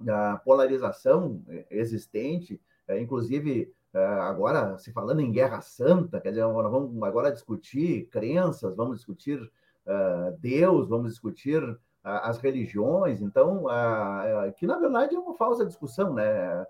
[0.00, 7.02] uh, polarização existente, é, inclusive, agora se falando em guerra santa, quer dizer, nós vamos
[7.02, 9.38] agora discutir crenças, vamos discutir
[9.86, 15.64] uh, Deus, vamos discutir uh, as religiões, então, uh, que na verdade é uma falsa
[15.64, 16.66] discussão, né?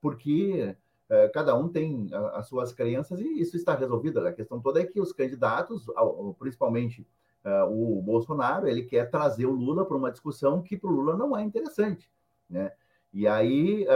[0.00, 0.76] porque
[1.32, 4.18] cada um tem as suas crenças e isso está resolvido.
[4.26, 5.86] A questão toda é que os candidatos,
[6.36, 7.06] principalmente
[7.70, 11.36] o Bolsonaro, ele quer trazer o Lula para uma discussão que para o Lula não
[11.36, 12.10] é interessante,
[12.50, 12.72] né?
[13.12, 13.86] E aí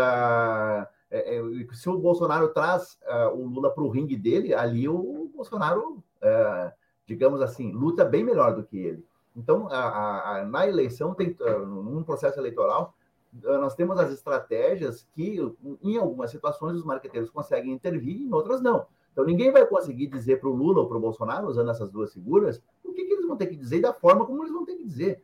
[1.10, 1.42] é, é,
[1.72, 6.72] se o Bolsonaro traz uh, o Lula para o ringue dele, ali o Bolsonaro, uh,
[7.04, 9.04] digamos assim, luta bem melhor do que ele.
[9.34, 12.94] Então, a, a, na eleição, tem, uh, num processo eleitoral,
[13.32, 15.38] nós temos as estratégias que,
[15.82, 18.86] em algumas situações, os marqueteiros conseguem intervir, em outras não.
[19.12, 22.12] Então, ninguém vai conseguir dizer para o Lula ou para o Bolsonaro, usando essas duas
[22.12, 24.64] figuras, o que, que, eles vão ter que dizer e da forma como eles vão
[24.64, 25.22] ter que dizer.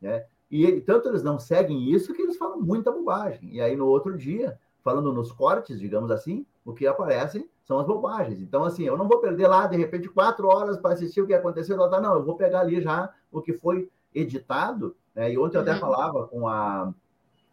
[0.00, 0.24] Né?
[0.50, 3.52] E tanto eles não seguem isso que eles falam muita bobagem.
[3.52, 7.86] E aí, no outro dia, falando nos cortes, digamos assim, o que aparecem são as
[7.86, 8.40] bobagens.
[8.40, 11.34] Então, assim, eu não vou perder lá, de repente, quatro horas para assistir o que
[11.34, 11.76] aconteceu.
[11.76, 14.96] Não, eu vou pegar ali já o que foi editado.
[15.14, 15.32] Né?
[15.32, 15.80] E ontem eu até uhum.
[15.80, 16.90] falava com a,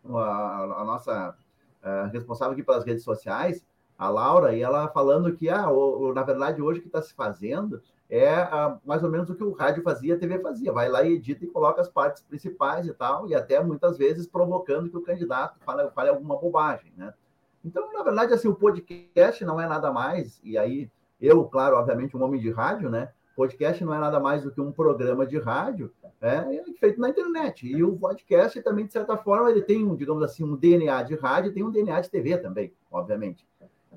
[0.05, 1.35] a, a nossa
[1.83, 3.65] a responsável aqui pelas redes sociais,
[3.97, 7.01] a Laura, e ela falando que, ah, o, o, na verdade, hoje o que está
[7.01, 10.71] se fazendo é ah, mais ou menos o que o rádio fazia, a TV fazia.
[10.71, 14.25] Vai lá e edita e coloca as partes principais e tal, e até muitas vezes
[14.25, 17.13] provocando que o candidato fale, fale alguma bobagem, né?
[17.65, 20.87] Então, na verdade, assim, o podcast não é nada mais, e aí
[21.19, 23.11] eu, claro, obviamente, um homem de rádio, né?
[23.35, 27.67] Podcast não é nada mais do que um programa de rádio é, feito na internet.
[27.67, 31.15] E o podcast também, de certa forma, ele tem, um, digamos assim, um DNA de
[31.15, 33.45] rádio, tem um DNA de TV também, obviamente.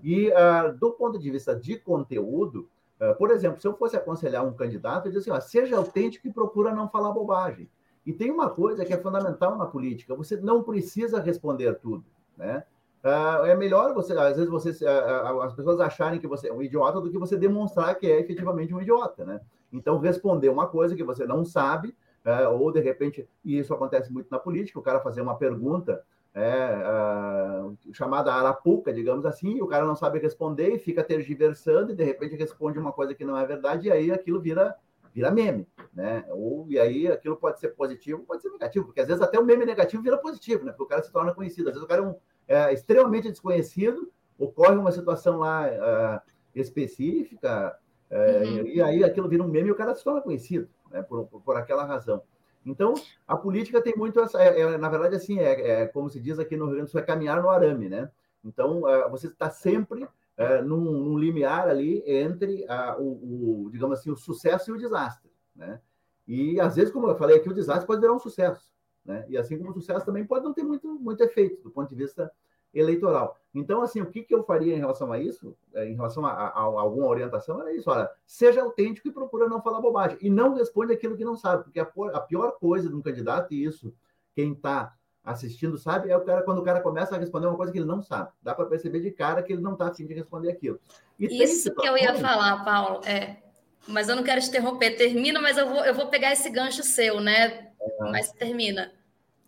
[0.02, 2.68] E uh, do ponto de vista de conteúdo,
[3.00, 6.26] uh, por exemplo, se eu fosse aconselhar um candidato, eu diria assim, ó, seja autêntico
[6.26, 7.68] e procura não falar bobagem.
[8.06, 12.04] E tem uma coisa que é fundamental na política, você não precisa responder tudo,
[12.36, 12.64] né?
[13.04, 16.62] Uh, é melhor você, às vezes, você, uh, as pessoas acharem que você é um
[16.62, 19.40] idiota do que você demonstrar que é efetivamente um idiota, né?
[19.72, 24.12] Então, responder uma coisa que você não sabe, uh, ou de repente, e isso acontece
[24.12, 26.02] muito na política, o cara fazer uma pergunta
[26.34, 31.96] é, chamada arapuca, digamos assim, e o cara não sabe responder e fica tergiversando e
[31.96, 34.76] de repente responde uma coisa que não é verdade, e aí aquilo vira
[35.12, 36.24] vira meme, né?
[36.28, 39.44] Ou e aí aquilo pode ser positivo, pode ser negativo, porque às vezes até o
[39.44, 40.70] meme negativo vira positivo, né?
[40.70, 41.68] Porque o cara se torna conhecido.
[41.68, 42.14] Às vezes o cara é um
[42.48, 47.78] é, extremamente desconhecido, ocorre uma situação lá uh, específica,
[48.10, 48.66] uh, uhum.
[48.66, 51.56] e, aí aquilo vira um meme e o cara se torna conhecido, né, por, por,
[51.56, 52.22] aquela razão.
[52.64, 52.94] Então,
[53.26, 54.42] a política tem muito essa.
[54.42, 56.90] É, é, na verdade, assim, é, é, como se diz aqui no Rio Grande do
[56.90, 58.10] Sul, é caminhar no arame, né?
[58.44, 64.10] Então, você está sempre uh, num, num, limiar ali entre uh, o, o, digamos assim,
[64.10, 65.80] o sucesso e o desastre, né?
[66.26, 68.62] E, às vezes, como eu falei aqui, o desastre pode virar um sucesso.
[69.08, 69.24] Né?
[69.26, 71.94] E assim como o sucesso também pode não ter muito, muito efeito do ponto de
[71.94, 72.30] vista
[72.74, 73.38] eleitoral.
[73.54, 76.30] Então, assim, o que, que eu faria em relação a isso, é, em relação a,
[76.30, 80.18] a, a alguma orientação, é isso: olha, seja autêntico e procura não falar bobagem.
[80.20, 83.54] E não responde aquilo que não sabe, porque a, a pior coisa de um candidato,
[83.54, 83.94] e isso
[84.34, 84.94] quem está
[85.24, 87.86] assistindo sabe, é o cara quando o cara começa a responder uma coisa que ele
[87.86, 88.30] não sabe.
[88.42, 90.78] Dá para perceber de cara que ele não está afim de responder aquilo.
[91.18, 93.38] E isso que eu ia falar, Paulo, é.
[93.86, 94.96] Mas eu não quero te interromper.
[94.96, 97.70] Termina, mas eu vou, eu vou pegar esse gancho seu, né?
[97.80, 98.10] Uhum.
[98.10, 98.92] Mas termina.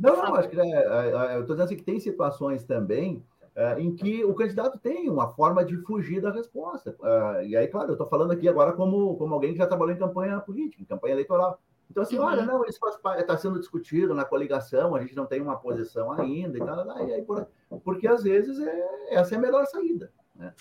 [0.00, 3.22] Não, não, acho que é, é, é eu estou dizendo assim que tem situações também
[3.54, 6.96] é, em que o candidato tem uma forma de fugir da resposta.
[7.02, 9.94] É, e aí, claro, eu estou falando aqui agora como, como alguém que já trabalhou
[9.94, 11.60] em campanha política, em campanha eleitoral.
[11.90, 12.24] Então, assim, uhum.
[12.24, 12.78] olha, não, isso
[13.18, 17.12] está sendo discutido na coligação, a gente não tem uma posição ainda e tal, e
[17.12, 17.48] aí, por,
[17.82, 20.10] porque às vezes é, essa é a melhor saída.
[20.36, 20.54] Né?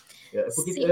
[0.55, 0.87] porque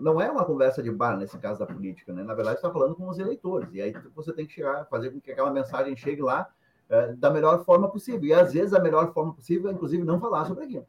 [0.00, 2.22] não é uma conversa de bar nesse caso da política, né?
[2.22, 5.20] Na verdade, está falando com os eleitores, e aí você tem que chegar, fazer com
[5.20, 6.50] que aquela mensagem chegue lá
[6.88, 8.24] é, da melhor forma possível.
[8.24, 10.86] E às vezes a melhor forma possível é, inclusive, não falar sobre aquilo.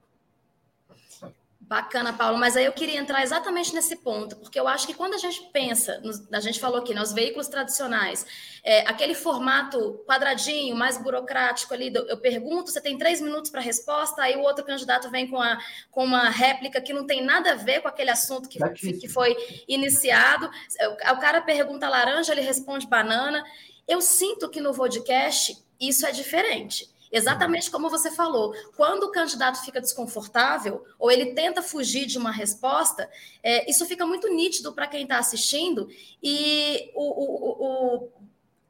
[1.68, 5.16] Bacana, Paulo, mas aí eu queria entrar exatamente nesse ponto, porque eu acho que quando
[5.16, 8.26] a gente pensa, a gente falou aqui, nos veículos tradicionais,
[8.64, 14.22] é, aquele formato quadradinho, mais burocrático ali, eu pergunto, você tem três minutos para resposta,
[14.22, 15.58] aí o outro candidato vem com, a,
[15.92, 18.60] com uma réplica que não tem nada a ver com aquele assunto que,
[18.94, 19.36] que foi
[19.68, 20.50] iniciado,
[21.12, 23.44] o cara pergunta laranja, ele responde banana.
[23.86, 26.90] Eu sinto que no podcast isso é diferente.
[27.12, 32.32] Exatamente como você falou, quando o candidato fica desconfortável ou ele tenta fugir de uma
[32.32, 33.10] resposta,
[33.42, 35.90] é, isso fica muito nítido para quem está assistindo
[36.22, 38.10] e o, o,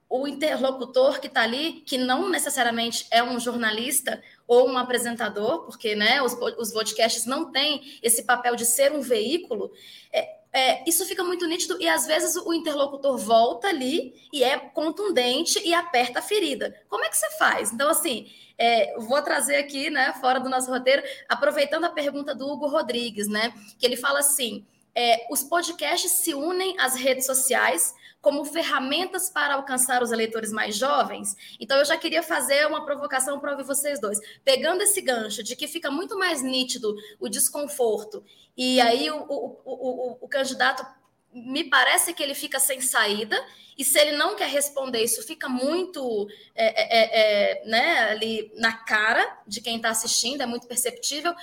[0.10, 5.66] o, o interlocutor que está ali, que não necessariamente é um jornalista ou um apresentador,
[5.66, 9.72] porque né, os, os podcasts não têm esse papel de ser um veículo,
[10.14, 14.58] é, é, isso fica muito nítido e às vezes o interlocutor volta ali e é
[14.58, 16.74] contundente e aperta a ferida.
[16.90, 17.72] Como é que você faz?
[17.72, 22.48] Então, assim, é, vou trazer aqui, né, fora do nosso roteiro, aproveitando a pergunta do
[22.48, 24.66] Hugo Rodrigues, né, que ele fala assim:
[24.98, 30.76] é, os podcasts se unem às redes sociais como ferramentas para alcançar os eleitores mais
[30.76, 31.38] jovens.
[31.60, 34.20] Então, eu já queria fazer uma provocação para ouvir vocês dois.
[34.44, 38.26] Pegando esse gancho de que fica muito mais nítido o desconforto,
[38.58, 40.84] e aí o, o, o, o candidato
[41.32, 43.40] me parece que ele fica sem saída,
[43.78, 48.52] e se ele não quer responder, isso fica muito é, é, é, é né, ali
[48.56, 51.36] na cara de quem está assistindo, é muito perceptível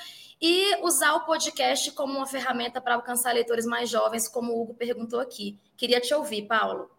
[0.46, 4.74] e usar o podcast como uma ferramenta para alcançar leitores mais jovens, como o Hugo
[4.74, 5.58] perguntou aqui.
[5.74, 6.90] Queria te ouvir, Paulo.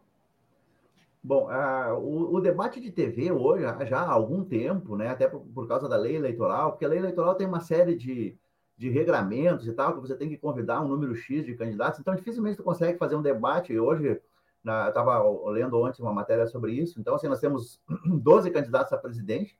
[1.23, 5.41] Bom, uh, o, o, debate de TV hoje, já há algum tempo, né, até por,
[5.41, 8.35] por, causa da lei eleitoral, porque a lei eleitoral tem uma série de,
[8.75, 12.15] de regramentos e tal, que você tem que convidar um número X de candidatos, então
[12.15, 13.77] dificilmente você consegue fazer um debate.
[13.77, 14.19] Hoje,
[14.63, 17.79] na, eu estava lendo ontem uma matéria sobre isso, então assim, nós temos
[18.09, 19.55] 12 candidatos a presidente,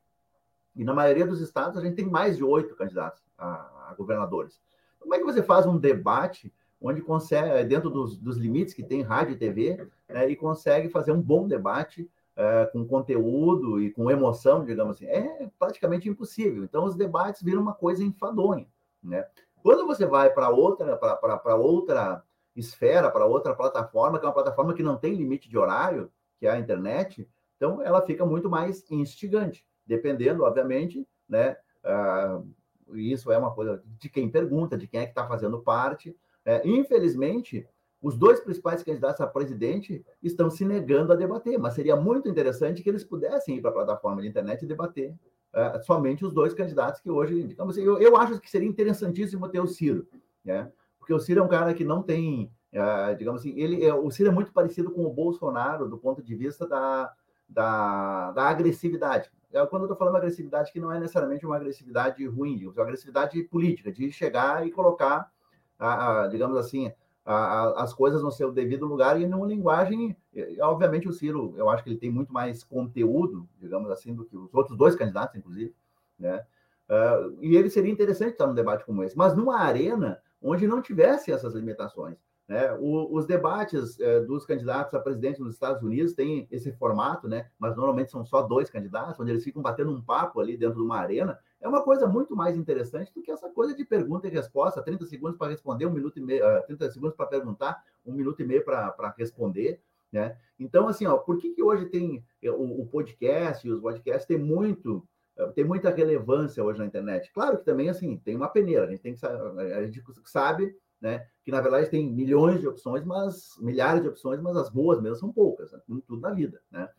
[0.76, 4.60] e na maioria dos estados a gente tem mais de oito candidatos a, a, governadores.
[5.00, 9.02] Como é que você faz um debate onde consegue, dentro dos, dos limites que tem
[9.02, 14.12] rádio e TV, né, e consegue fazer um bom debate é, com conteúdo e com
[14.12, 15.06] emoção, digamos assim?
[15.06, 16.64] É praticamente impossível.
[16.64, 18.68] Então, os debates viram uma coisa enfadonha.
[19.02, 19.26] Né?
[19.64, 22.24] Quando você vai para outra, para outra
[22.56, 26.46] esfera, para outra plataforma, que é uma plataforma que não tem limite de horário, que
[26.46, 31.56] é a internet, então ela fica muito mais instigante dependendo, obviamente, né?
[31.84, 32.48] Uh,
[32.94, 36.16] isso é uma coisa de quem pergunta, de quem é que está fazendo parte.
[36.46, 37.68] É, infelizmente,
[38.02, 42.84] os dois principais candidatos a presidente estão se negando a debater, mas seria muito interessante
[42.84, 45.12] que eles pudessem ir para a plataforma de internet e debater
[45.56, 49.50] uh, somente os dois candidatos que hoje, digamos assim, eu, eu acho que seria interessantíssimo
[49.50, 50.08] ter o Ciro,
[50.44, 50.72] né?
[51.00, 54.12] Porque o Ciro é um cara que não tem, uh, digamos assim, ele é, o
[54.12, 57.12] Ciro é muito parecido com o Bolsonaro do ponto de vista da,
[57.50, 59.32] da, da agressividade.
[59.52, 62.84] É, quando eu estou falando agressividade, que não é necessariamente uma agressividade ruim, é uma
[62.84, 65.32] agressividade política, de chegar e colocar,
[65.80, 66.92] a, a, digamos assim,
[67.26, 70.16] a, as coisas no seu devido lugar e numa linguagem.
[70.62, 74.38] Obviamente, o Ciro, eu acho que ele tem muito mais conteúdo, digamos assim, do que
[74.38, 75.74] os outros dois candidatos, inclusive,
[76.20, 76.46] né?
[76.88, 80.84] Uh, e ele seria interessante estar num debate como esse, mas numa arena onde não
[80.84, 82.16] tivesse essas limitações.
[82.48, 82.72] Né?
[82.80, 87.50] O, os debates é, dos candidatos a presidente nos Estados Unidos têm esse formato, né?
[87.58, 90.84] mas normalmente são só dois candidatos, onde eles ficam batendo um papo ali dentro de
[90.84, 91.40] uma arena.
[91.60, 95.06] É uma coisa muito mais interessante do que essa coisa de pergunta e resposta, 30
[95.06, 98.46] segundos para responder, um minuto e meio, uh, 30 segundos para perguntar, um minuto e
[98.46, 99.82] meio para responder.
[100.12, 100.38] Né?
[100.60, 104.28] Então, assim, ó, por que, que hoje tem é, o, o podcast e os podcasts
[104.28, 105.08] têm muito
[105.54, 107.30] tem muita relevância hoje na internet.
[107.34, 111.28] Claro que também assim tem uma peneira, a gente tem que a gente sabe né?
[111.44, 115.18] Que na verdade tem milhões de opções, mas milhares de opções, mas as boas mesmo
[115.18, 115.80] são poucas, né?
[115.88, 116.90] tudo na vida, né?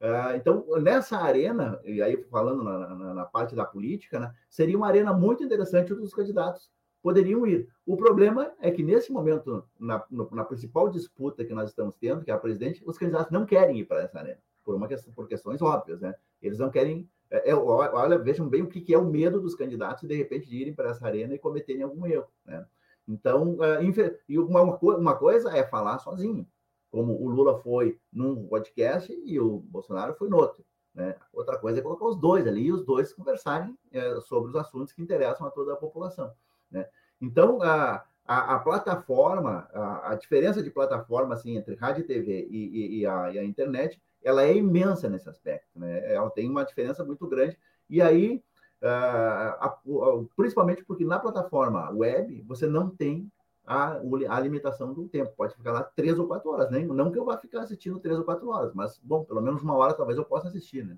[0.00, 4.76] Uh, então, nessa arena, e aí falando na, na, na, parte da política, né, seria
[4.76, 6.70] uma arena muito interessante os candidatos
[7.02, 7.68] poderiam ir.
[7.86, 12.30] O problema é que, nesse momento, na, na principal disputa que nós estamos tendo, que
[12.30, 15.26] é a presidente, os candidatos não querem ir para essa arena, por, uma questão, por
[15.26, 16.00] questões óbvias.
[16.00, 16.14] Né?
[16.42, 17.08] Eles não querem.
[17.30, 20.48] É, é, olha, vejam bem o que, que é o medo dos candidatos, de repente,
[20.48, 22.28] de irem para essa arena e cometerem algum erro.
[22.44, 22.64] Né?
[23.08, 23.80] Então, é,
[24.28, 26.46] e uma, coisa é falar sozinho,
[26.90, 30.62] como o Lula foi num podcast e o Bolsonaro foi no outro.
[30.94, 31.16] Né?
[31.32, 34.92] Outra coisa é colocar os dois ali e os dois conversarem é, sobre os assuntos
[34.92, 36.30] que interessam a toda a população.
[36.70, 36.86] Né?
[37.18, 42.46] Então, a, a, a plataforma, a, a, diferença de plataforma assim, entre rádio e TV
[42.50, 45.78] e, e, e, a, e, a, internet, ela é imensa nesse aspecto.
[45.78, 46.12] Né?
[46.12, 47.56] Ela tem uma diferença muito grande.
[47.88, 48.42] E aí,
[48.80, 53.28] Uh, principalmente porque na plataforma web você não tem
[53.66, 55.32] a, a, limitação do tempo.
[55.36, 56.80] Pode ficar lá três ou quatro horas, né?
[56.86, 59.76] Não que eu vá ficar assistindo três ou quatro horas, mas, bom, pelo menos uma
[59.76, 60.96] hora talvez eu possa assistir, né?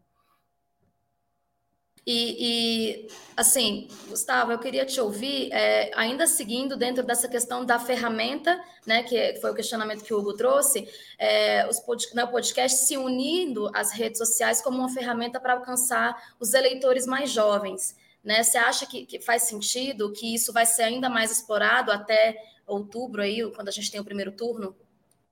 [2.07, 7.79] E, e, assim, Gustavo, eu queria te ouvir, é, ainda seguindo dentro dessa questão da
[7.79, 10.89] ferramenta, né, que foi o questionamento que o Hugo trouxe,
[11.19, 15.53] é, os pod, né, o podcast se unindo às redes sociais como uma ferramenta para
[15.55, 17.97] alcançar os eleitores mais jovens.
[18.25, 18.43] Né?
[18.43, 22.37] Você acha que, que faz sentido que isso vai ser ainda mais explorado até
[22.67, 24.75] outubro, aí, quando a gente tem o primeiro turno?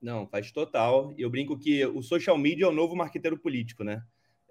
[0.00, 1.12] Não, faz total.
[1.18, 4.02] Eu brinco que o social media é o novo marqueteiro político, né?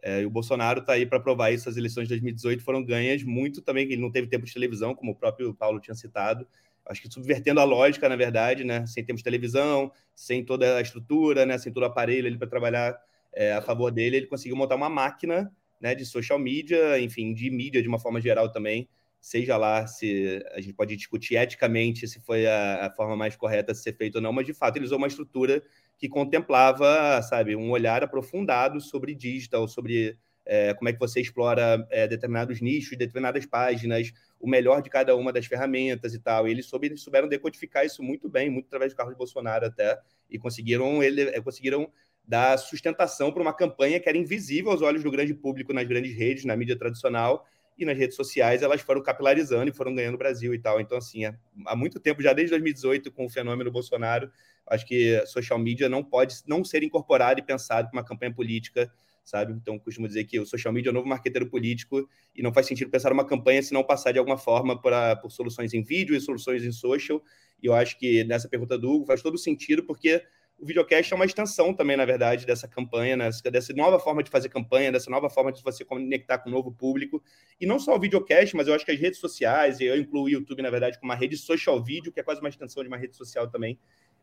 [0.01, 1.67] É, e o Bolsonaro está aí para provar isso.
[1.67, 5.11] As eleições de 2018 foram ganhas muito também, ele não teve tempo de televisão, como
[5.11, 6.47] o próprio Paulo tinha citado.
[6.85, 8.85] Acho que subvertendo a lógica, na verdade, né?
[8.85, 11.57] Sem termos de televisão, sem toda a estrutura, né?
[11.57, 12.97] Sem todo o aparelho para trabalhar
[13.33, 17.49] é, a favor dele, ele conseguiu montar uma máquina né, de social media, enfim, de
[17.49, 18.89] mídia de uma forma geral também,
[19.21, 23.73] seja lá se a gente pode discutir eticamente se foi a, a, forma mais correta
[23.73, 25.63] de ser feito ou não, mas de fato ele usou uma estrutura
[25.97, 31.85] que contemplava, sabe, um olhar aprofundado sobre digital, sobre é, como é que você explora
[31.89, 36.47] é, determinados nichos, determinadas páginas, o melhor de cada uma das ferramentas e tal.
[36.47, 39.99] E eles, soube, eles souberam decodificar isso muito bem, muito através do Carlos Bolsonaro até,
[40.29, 41.91] e conseguiram, ele, é, conseguiram
[42.25, 46.15] dar sustentação para uma campanha que era invisível aos olhos do grande público nas grandes
[46.15, 47.45] redes, na mídia tradicional,
[47.77, 50.81] e nas redes sociais elas foram capilarizando e foram ganhando o Brasil e tal.
[50.81, 54.31] Então, assim, há muito tempo, já desde 2018, com o fenômeno Bolsonaro,
[54.69, 58.91] acho que social media não pode não ser incorporado e pensado para uma campanha política,
[59.23, 59.53] sabe?
[59.53, 62.65] Então, costumo dizer que o social media é o novo marqueteiro político e não faz
[62.65, 66.15] sentido pensar uma campanha se não passar de alguma forma pra, por soluções em vídeo
[66.15, 67.21] e soluções em social.
[67.61, 70.23] E eu acho que nessa pergunta do Hugo faz todo sentido, porque
[70.57, 73.29] o videocast é uma extensão também, na verdade, dessa campanha, né?
[73.51, 76.71] dessa nova forma de fazer campanha, dessa nova forma de você conectar com um novo
[76.71, 77.21] público.
[77.59, 80.29] E não só o videocast, mas eu acho que as redes sociais, eu incluo o
[80.29, 82.97] YouTube, na verdade, como uma rede social vídeo, que é quase uma extensão de uma
[82.97, 83.77] rede social também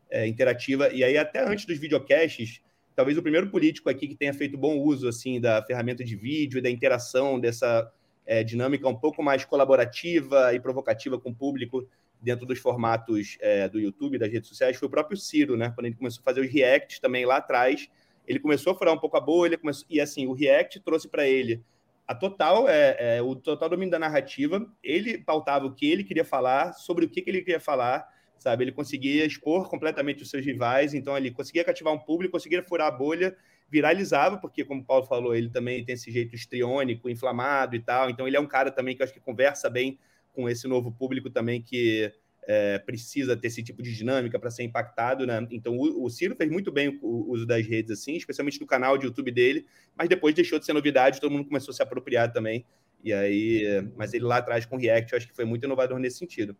[0.09, 0.89] é, interativa.
[0.89, 2.61] E aí, até antes dos videocasts,
[2.95, 6.57] talvez o primeiro político aqui que tenha feito bom uso assim da ferramenta de vídeo
[6.57, 7.91] e da interação, dessa
[8.25, 11.87] é, dinâmica um pouco mais colaborativa e provocativa com o público
[12.21, 15.71] dentro dos formatos é, do YouTube, das redes sociais, foi o próprio Ciro, né?
[15.75, 17.87] Quando ele começou a fazer os reacts também lá atrás,
[18.27, 19.85] ele começou a furar um pouco a bolha, começou...
[19.89, 21.63] e assim, o react trouxe para ele
[22.07, 26.25] a total, é, é, o total domínio da narrativa, ele pautava o que ele queria
[26.25, 28.07] falar, sobre o que, que ele queria falar,
[28.45, 28.63] sabe?
[28.63, 32.87] Ele conseguia expor completamente os seus rivais, então ele conseguia cativar um público, conseguia furar
[32.87, 33.35] a bolha,
[33.67, 38.07] viralizava, porque, como o Paulo falou, ele também tem esse jeito estriônico, inflamado e tal,
[38.07, 39.97] então ele é um cara também que eu acho que conversa bem
[40.31, 42.13] com esse novo público também que
[42.47, 45.47] é, precisa ter esse tipo de dinâmica para ser impactado, né?
[45.49, 48.67] Então o, o, Ciro fez muito bem o, o, uso das redes, assim, especialmente do
[48.67, 49.65] canal de YouTube dele,
[49.97, 52.63] mas depois deixou de ser novidade, todo mundo começou a se apropriar também.
[53.03, 53.63] E aí,
[53.95, 56.55] mas ele lá atrás com o React, eu acho que foi muito inovador nesse sentido.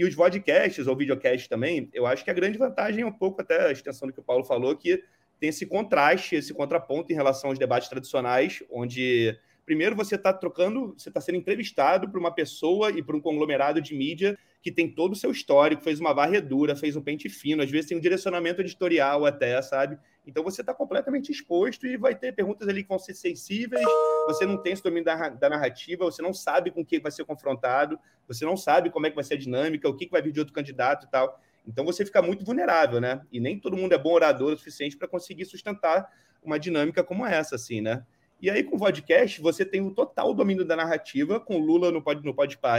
[0.00, 3.42] E os vodcasts ou videocasts também, eu acho que a grande vantagem é um pouco
[3.42, 5.04] até a extensão do que o Paulo falou, que
[5.38, 9.38] tem esse contraste, esse contraponto em relação aos debates tradicionais, onde
[9.70, 13.80] Primeiro, você está trocando, você está sendo entrevistado por uma pessoa e por um conglomerado
[13.80, 17.62] de mídia que tem todo o seu histórico, fez uma varredura, fez um pente fino,
[17.62, 19.96] às vezes tem um direcionamento editorial até, sabe?
[20.30, 23.84] Então você está completamente exposto e vai ter perguntas ali que vão ser sensíveis,
[24.26, 27.10] você não tem esse domínio da, da narrativa, você não sabe com o que vai
[27.10, 30.12] ser confrontado, você não sabe como é que vai ser a dinâmica, o que, que
[30.12, 31.40] vai vir de outro candidato e tal.
[31.66, 33.20] Então você fica muito vulnerável, né?
[33.32, 36.08] E nem todo mundo é bom orador o suficiente para conseguir sustentar
[36.42, 38.04] uma dinâmica como essa, assim, né?
[38.40, 41.90] E aí, com o podcast, você tem o total domínio da narrativa, com o Lula
[41.90, 42.34] no, pod, no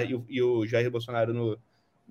[0.07, 1.59] e, o, e o Jair Bolsonaro no,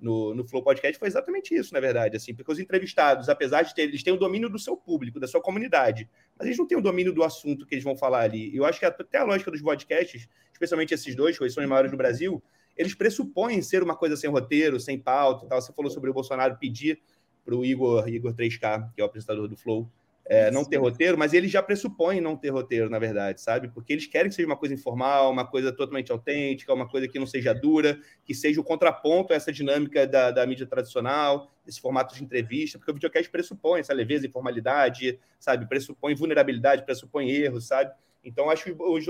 [0.01, 3.75] no, no Flow Podcast, foi exatamente isso, na verdade, assim, porque os entrevistados, apesar de
[3.75, 6.77] ter, eles têm o domínio do seu público, da sua comunidade, mas eles não têm
[6.77, 8.53] o domínio do assunto que eles vão falar ali.
[8.55, 11.91] Eu acho que até a lógica dos podcasts, especialmente esses dois, que são os maiores
[11.91, 12.43] do Brasil,
[12.75, 15.61] eles pressupõem ser uma coisa sem roteiro, sem pauta tal.
[15.61, 16.99] Você falou sobre o Bolsonaro pedir
[17.45, 19.87] para o Igor, Igor 3K, que é o apresentador do Flow,
[20.25, 23.69] é, não ter roteiro, mas eles já pressupõem não ter roteiro, na verdade, sabe?
[23.69, 27.19] Porque eles querem que seja uma coisa informal, uma coisa totalmente autêntica, uma coisa que
[27.19, 31.81] não seja dura, que seja o contraponto a essa dinâmica da, da mídia tradicional, esse
[31.81, 35.67] formato de entrevista, porque o videocast pressupõe essa leveza, informalidade, sabe?
[35.67, 37.91] Pressupõe vulnerabilidade, pressupõe erros, sabe?
[38.23, 39.05] Então, acho que os,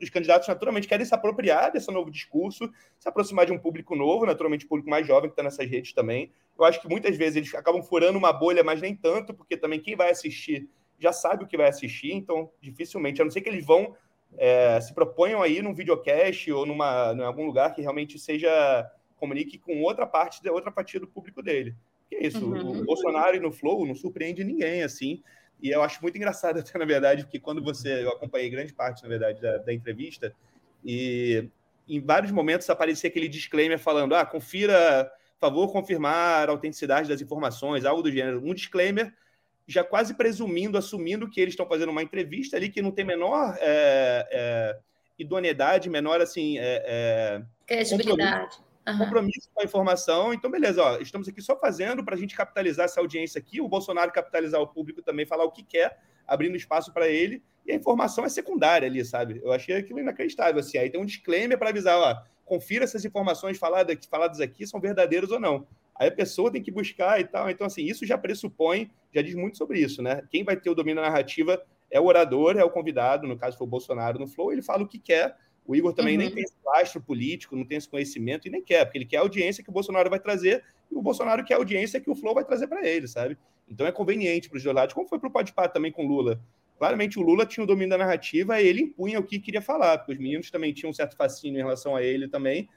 [0.00, 4.26] os, candidatos naturalmente querem se apropriar desse novo discurso, se aproximar de um público novo,
[4.26, 6.30] naturalmente público mais jovem que está nessas redes também.
[6.62, 9.80] Eu acho que muitas vezes eles acabam furando uma bolha, mas nem tanto, porque também
[9.80, 13.48] quem vai assistir já sabe o que vai assistir, então dificilmente, a não ser que
[13.48, 13.96] eles vão
[14.36, 19.58] é, se proponham aí num videocast ou numa, em algum lugar que realmente seja comunique
[19.58, 21.74] com outra parte, outra fatia do público dele.
[22.08, 22.80] Que é isso, uhum.
[22.80, 25.22] o Bolsonaro e no Flow não surpreende ninguém, assim.
[25.62, 28.02] E eu acho muito engraçado até, na verdade, porque quando você...
[28.02, 30.34] Eu acompanhei grande parte, na verdade, da, da entrevista
[30.84, 31.48] e
[31.88, 35.10] em vários momentos aparecia aquele disclaimer falando ah, confira,
[35.40, 38.42] favor confirmar a autenticidade das informações, algo do gênero.
[38.44, 39.12] Um disclaimer
[39.66, 43.56] já quase presumindo, assumindo que eles estão fazendo uma entrevista ali que não tem menor
[43.60, 44.78] é, é,
[45.18, 46.58] idoneidade, menor assim.
[46.58, 48.56] É, é, Credibilidade.
[48.56, 48.98] Compromisso, uhum.
[48.98, 50.34] compromisso com a informação.
[50.34, 53.68] Então, beleza, ó, estamos aqui só fazendo para a gente capitalizar essa audiência aqui, o
[53.68, 57.74] Bolsonaro capitalizar o público também, falar o que quer, abrindo espaço para ele, e a
[57.74, 59.40] informação é secundária ali, sabe?
[59.42, 60.58] Eu achei aquilo inacreditável.
[60.58, 60.78] Assim.
[60.78, 64.80] Aí tem um disclaimer para avisar, ó, confira se as informações faladas, faladas aqui são
[64.80, 65.64] verdadeiras ou não.
[65.94, 67.48] Aí a pessoa tem que buscar e tal.
[67.48, 70.20] Então, assim, isso já pressupõe, já diz muito sobre isso, né?
[70.28, 73.56] Quem vai ter o domínio da narrativa é o orador, é o convidado, no caso
[73.56, 75.36] foi o Bolsonaro no Flow, ele fala o que quer.
[75.64, 76.24] O Igor também uhum.
[76.24, 79.18] nem tem esse lastro político, não tem esse conhecimento e nem quer, porque ele quer
[79.18, 82.16] a audiência que o Bolsonaro vai trazer e o Bolsonaro quer a audiência que o
[82.16, 83.38] Flow vai trazer para ele, sabe?
[83.68, 86.40] Então é conveniente para os dois lados, como foi para o Podpah também com Lula.
[86.80, 90.14] Claramente o Lula tinha o domínio da narrativa, ele impunha o que queria falar, porque
[90.14, 92.70] os meninos também tinham um certo fascínio em relação a ele também,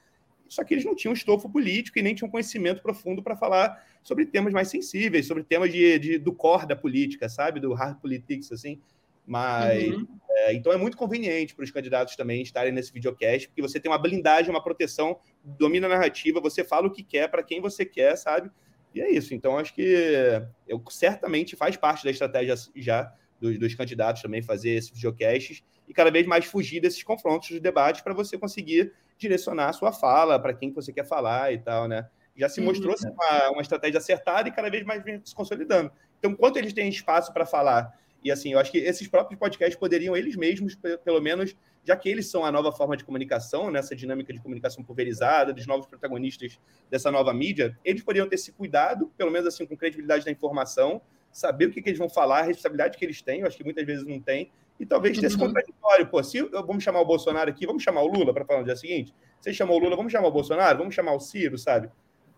[0.45, 4.25] só que eles não tinham estofo político e nem tinham conhecimento profundo para falar sobre
[4.25, 7.61] temas mais sensíveis, sobre temas de, de, do core da política, sabe?
[7.61, 8.77] Do hard politics, assim.
[9.25, 10.05] Mas uhum.
[10.29, 13.89] é, então é muito conveniente para os candidatos também estarem nesse videocast, porque você tem
[13.89, 17.85] uma blindagem, uma proteção, domina a narrativa, você fala o que quer para quem você
[17.85, 18.51] quer, sabe?
[18.93, 19.33] E é isso.
[19.33, 19.95] Então acho que
[20.67, 23.13] eu certamente faz parte da estratégia já
[23.43, 27.59] dos, dos candidatos também fazer esses videocasts e cada vez mais fugir desses confrontos, dos
[27.59, 31.87] debates, para você conseguir direcionar a sua fala para quem você quer falar e tal,
[31.87, 32.07] né?
[32.35, 33.11] Já se mostrou uhum.
[33.11, 35.91] uma, uma estratégia acertada e cada vez mais vem se consolidando.
[36.17, 39.77] Então, quanto eles têm espaço para falar, e assim, eu acho que esses próprios podcasts
[39.77, 43.93] poderiam eles mesmos, pelo menos, já que eles são a nova forma de comunicação, nessa
[43.95, 46.57] dinâmica de comunicação pulverizada, dos novos protagonistas
[46.89, 51.01] dessa nova mídia, eles poderiam ter esse cuidado, pelo menos assim, com credibilidade da informação,
[51.33, 53.63] saber o que, que eles vão falar, a responsabilidade que eles têm, eu acho que
[53.63, 55.47] muitas vezes não tem, e talvez ter esse uhum.
[55.47, 56.07] contraditório.
[56.07, 58.75] Pô, se vamos chamar o Bolsonaro aqui, vamos chamar o Lula para falar no dia
[58.75, 59.13] seguinte?
[59.39, 60.77] Você chamou o Lula, vamos chamar o Bolsonaro?
[60.77, 61.89] Vamos chamar o Ciro, sabe?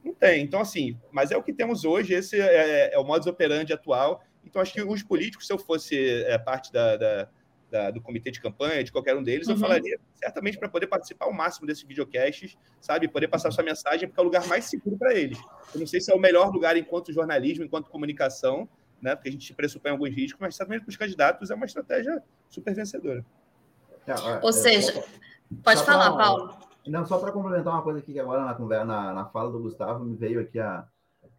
[0.03, 0.43] Não tem.
[0.43, 4.23] Então, assim, mas é o que temos hoje, esse é, é o modus operandi atual.
[4.45, 7.29] Então, acho que os políticos, se eu fosse é, parte da, da,
[7.71, 9.53] da, do comitê de campanha, de qualquer um deles, uhum.
[9.53, 13.07] eu falaria certamente para poder participar ao máximo desses videocasts, sabe?
[13.07, 15.39] Poder passar sua mensagem, porque é o lugar mais seguro para eles.
[15.73, 18.69] Eu não sei se é o melhor lugar enquanto jornalismo, enquanto comunicação,
[19.05, 19.15] né?
[19.15, 22.73] Porque a gente pressupõe alguns riscos, mas certamente para os candidatos é uma estratégia super
[22.73, 23.23] vencedora.
[24.07, 25.03] É, é, Ou seja, só,
[25.63, 26.57] pode só falar, pra, Paulo.
[26.87, 29.59] Não, só para complementar uma coisa aqui que agora na conversa, na, na fala do
[29.59, 30.87] Gustavo, me veio aqui a.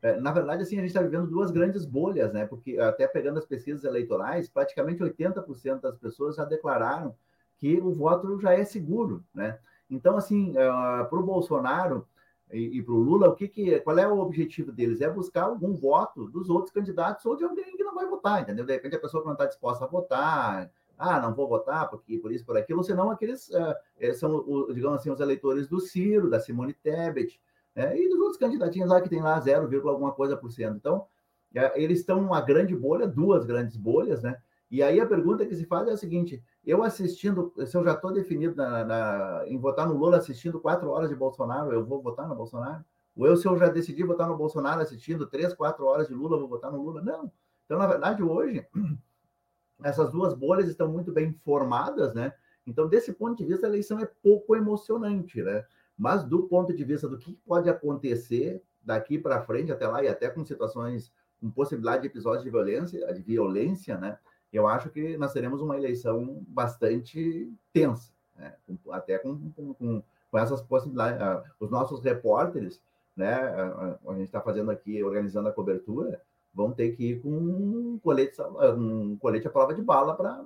[0.01, 2.47] É, na verdade, assim, a gente está vivendo duas grandes bolhas, né?
[2.47, 7.17] Porque até pegando as pesquisas eleitorais, praticamente 80% das pessoas já declararam
[7.59, 9.59] que o voto já é seguro, né?
[9.91, 12.07] Então, assim, uh, para o Bolsonaro,
[12.53, 15.01] e, e para o Lula, o que, que qual é o objetivo deles?
[15.01, 18.65] É buscar algum voto dos outros candidatos ou de alguém que não vai votar, entendeu?
[18.65, 22.33] De repente a pessoa não está disposta a votar, ah, não vou votar porque por
[22.33, 26.41] isso, por aquilo, senão aqueles uh, são, o, digamos assim, os eleitores do Ciro, da
[26.41, 27.41] Simone Tebet,
[27.75, 27.99] né?
[27.99, 30.77] e dos outros candidatinhos lá que tem lá 0, alguma coisa por cento.
[30.77, 34.37] Então, uh, eles estão numa grande bolha, duas grandes bolhas, né?
[34.71, 37.93] E aí a pergunta que se faz é a seguinte: eu assistindo, se eu já
[37.93, 42.03] estou definido na, na, em votar no Lula assistindo quatro horas de Bolsonaro, eu vou
[42.03, 42.85] votar no Bolsonaro?
[43.17, 46.37] Ou eu, se eu já decidi votar no Bolsonaro assistindo três, quatro horas de Lula,
[46.37, 47.01] eu vou votar no Lula?
[47.01, 47.31] Não.
[47.65, 48.67] Então, na verdade, hoje,
[49.83, 52.33] essas duas bolhas estão muito bem formadas, né?
[52.67, 55.65] Então, desse ponto de vista, a eleição é pouco emocionante, né?
[55.97, 60.09] Mas do ponto de vista do que pode acontecer daqui para frente até lá, e
[60.09, 64.19] até com situações, com possibilidade de episódios de violência, de violência, né?
[64.53, 68.55] Eu acho que nós teremos uma eleição bastante tensa, né?
[68.91, 71.21] até com, com, com, com, essas possibilidades.
[71.21, 72.81] Ah, os nossos repórteres,
[73.17, 76.21] né, a, gente está fazendo aqui, organizando a cobertura,
[76.55, 78.41] vão ter que ir com um colete,
[78.77, 80.45] um colete à prova de bala para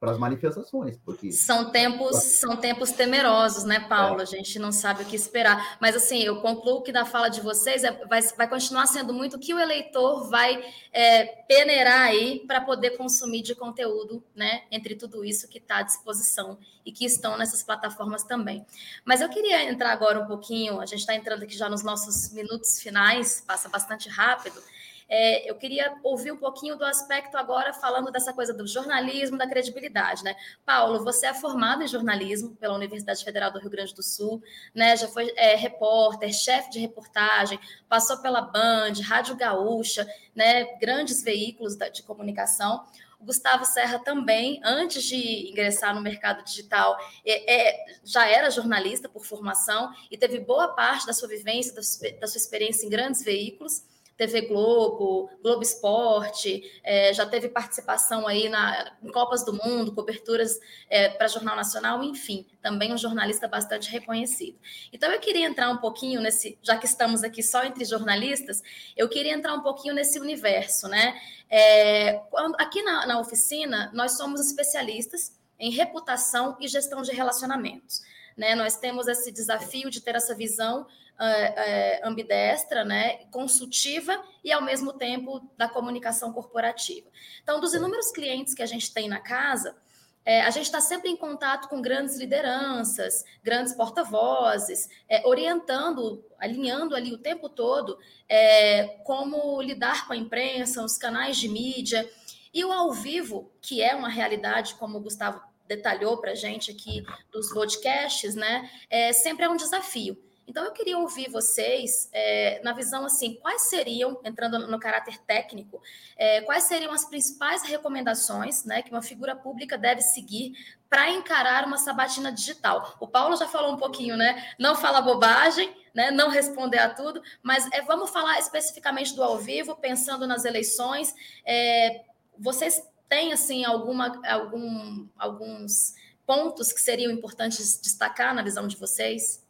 [0.00, 4.20] para as manifestações, porque são tempos são tempos temerosos, né, Paulo?
[4.20, 4.22] É.
[4.22, 5.76] A gente não sabe o que esperar.
[5.80, 9.36] Mas assim, eu concluo que da fala de vocês é, vai, vai continuar sendo muito
[9.36, 14.62] o que o eleitor vai é, peneirar aí para poder consumir de conteúdo, né?
[14.70, 18.64] Entre tudo isso que está à disposição e que estão nessas plataformas também.
[19.04, 20.80] Mas eu queria entrar agora um pouquinho.
[20.80, 24.62] A gente está entrando aqui já nos nossos minutos finais, passa bastante rápido.
[25.08, 29.48] É, eu queria ouvir um pouquinho do aspecto agora, falando dessa coisa do jornalismo, da
[29.48, 30.36] credibilidade, né?
[30.66, 34.42] Paulo, você é formado em jornalismo pela Universidade Federal do Rio Grande do Sul,
[34.74, 34.96] né?
[34.96, 40.76] Já foi é, repórter, chefe de reportagem, passou pela Band, Rádio Gaúcha, né?
[40.76, 42.84] Grandes veículos de comunicação.
[43.20, 46.96] Gustavo Serra também, antes de ingressar no mercado digital,
[47.26, 51.80] é, é, já era jornalista por formação e teve boa parte da sua vivência, da
[52.20, 53.82] da sua experiência em grandes veículos.
[54.18, 60.58] TV Globo, Globo Esporte, é, já teve participação aí na, em Copas do Mundo, coberturas
[60.90, 64.58] é, para Jornal Nacional, enfim, também um jornalista bastante reconhecido.
[64.92, 68.60] Então eu queria entrar um pouquinho nesse, já que estamos aqui só entre jornalistas,
[68.96, 71.18] eu queria entrar um pouquinho nesse universo, né?
[71.48, 78.02] É, quando, aqui na, na oficina, nós somos especialistas em reputação e gestão de relacionamentos.
[78.36, 78.54] Né?
[78.54, 80.86] Nós temos esse desafio de ter essa visão
[81.20, 87.08] é, é, ambidestra, né, consultiva e, ao mesmo tempo, da comunicação corporativa.
[87.42, 89.76] Então, dos inúmeros clientes que a gente tem na casa,
[90.24, 96.94] é, a gente está sempre em contato com grandes lideranças, grandes porta-vozes, é, orientando, alinhando
[96.94, 97.98] ali o tempo todo
[98.28, 102.06] é, como lidar com a imprensa, os canais de mídia.
[102.52, 106.70] E o ao vivo, que é uma realidade, como o Gustavo detalhou para a gente
[106.70, 108.70] aqui dos podcasts, né?
[108.90, 110.27] É, sempre é um desafio.
[110.48, 115.78] Então, eu queria ouvir vocês, é, na visão assim, quais seriam, entrando no caráter técnico,
[116.16, 120.54] é, quais seriam as principais recomendações né, que uma figura pública deve seguir
[120.88, 122.96] para encarar uma sabatina digital?
[122.98, 124.54] O Paulo já falou um pouquinho, né?
[124.58, 129.36] Não fala bobagem, né, não responder a tudo, mas é, vamos falar especificamente do ao
[129.36, 131.14] vivo, pensando nas eleições.
[131.44, 132.04] É,
[132.38, 135.94] vocês têm, assim, alguma, algum, alguns
[136.24, 139.46] pontos que seriam importantes destacar na visão de vocês?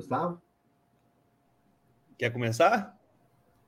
[0.00, 0.40] Gustavo?
[2.18, 2.98] Quer começar?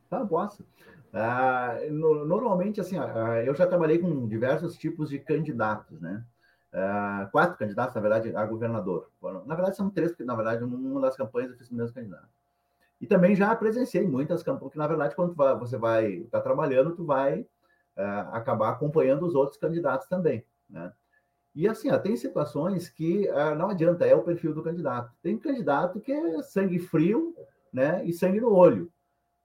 [0.08, 0.64] Tá, posso.
[1.12, 6.24] Ah, no, normalmente, assim, ah, eu já trabalhei com diversos tipos de candidatos, né?
[6.72, 9.10] Ah, quatro candidatos, na verdade, a governador.
[9.46, 12.28] Na verdade, são três, porque, na verdade, uma das campanhas eu fiz o mesmo candidato.
[12.98, 16.96] E também já presenciei muitas campanhas, porque, na verdade, quando você vai estar tá trabalhando,
[16.96, 17.46] tu vai
[17.96, 20.92] ah, acabar acompanhando os outros candidatos também, né?
[21.55, 25.12] E assim, ó, tem situações que ah, não adianta, é o perfil do candidato.
[25.22, 27.34] Tem candidato que é sangue frio
[27.72, 28.90] né, e sangue no olho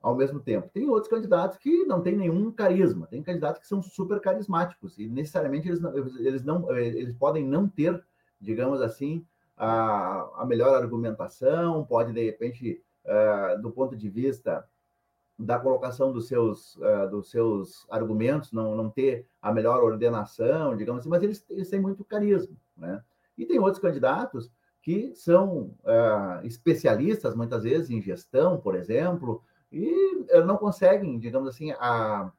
[0.02, 0.70] ao mesmo tempo.
[0.74, 3.08] Tem outros candidatos que não têm nenhum carisma.
[3.08, 7.68] Tem candidatos que são super carismáticos e necessariamente eles não, eles, não, eles podem não
[7.68, 8.02] ter,
[8.40, 9.26] digamos assim,
[9.58, 14.66] a, a melhor argumentação, pode de repente, uh, do ponto de vista
[15.38, 21.02] da colocação dos seus, uh, dos seus argumentos, não, não ter a melhor ordenação, digamos
[21.02, 23.04] assim, mas eles, eles têm muito carisma, né?
[23.38, 30.26] E tem outros candidatos que são uh, especialistas, muitas vezes, em gestão, por exemplo, e
[30.34, 32.32] uh, não conseguem, digamos assim, a,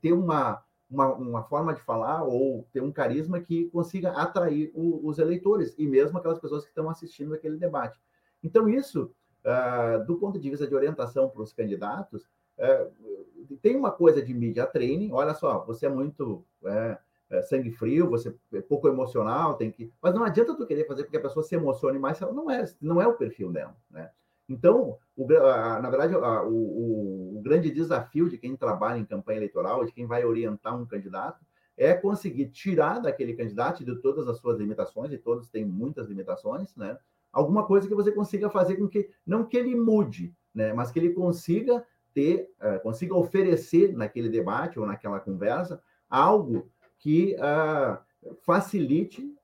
[0.00, 5.06] ter uma, uma, uma, forma de falar ou ter um carisma que consiga atrair o,
[5.06, 8.00] os eleitores e mesmo aquelas pessoas que estão assistindo aquele debate.
[8.42, 9.14] Então, isso
[9.44, 12.22] uh, do ponto de vista de orientação para os candidatos,
[12.58, 15.12] uh, tem uma coisa de media training.
[15.12, 16.98] Olha só, você é muito é,
[17.30, 19.92] é, sangue frio, você é pouco emocional, tem que.
[20.00, 22.64] Mas não adianta tu querer fazer porque a pessoa se emocione mais, ela não é,
[22.80, 24.10] não é o perfil dela, né?
[24.48, 29.84] Então, o, na verdade, o, o, o, grande desafio de quem trabalha em campanha eleitoral,
[29.84, 31.42] de quem vai orientar um candidato,
[31.76, 36.74] é conseguir tirar daquele candidato de todas as suas limitações, e todos têm muitas limitações,
[36.76, 36.98] né?
[37.32, 40.98] Alguma coisa que você consiga fazer com que, não que ele mude, né, mas que
[40.98, 46.68] ele consiga ter, uh, consiga oferecer naquele debate ou naquela conversa algo
[46.98, 47.98] que uh,
[48.42, 49.34] facilite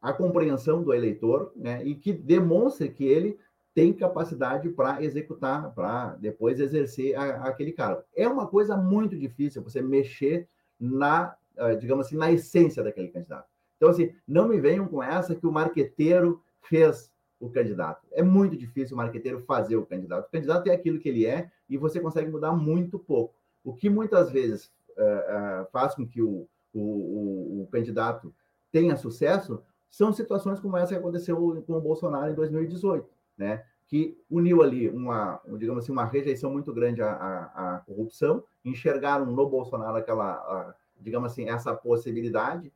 [0.00, 3.38] a compreensão do eleitor né, e que demonstre que ele
[3.74, 8.02] tem capacidade para executar, para depois exercer a, aquele cargo.
[8.14, 13.48] É uma coisa muito difícil você mexer na, uh, digamos assim, na essência daquele candidato.
[13.76, 17.09] Então, assim, não me venham com essa que o marqueteiro fez
[17.40, 18.06] o candidato.
[18.12, 20.28] É muito difícil o marqueteiro fazer o candidato.
[20.28, 23.34] O candidato é aquilo que ele é e você consegue mudar muito pouco.
[23.64, 28.32] O que muitas vezes uh, uh, faz com que o, o, o, candidato
[28.70, 33.64] tenha sucesso são situações como essa que aconteceu com o Bolsonaro em 2018, né?
[33.90, 39.26] que uniu ali uma, digamos assim, uma rejeição muito grande à, à, à corrupção, enxergaram
[39.26, 42.72] no Bolsonaro aquela, a, digamos assim, essa possibilidade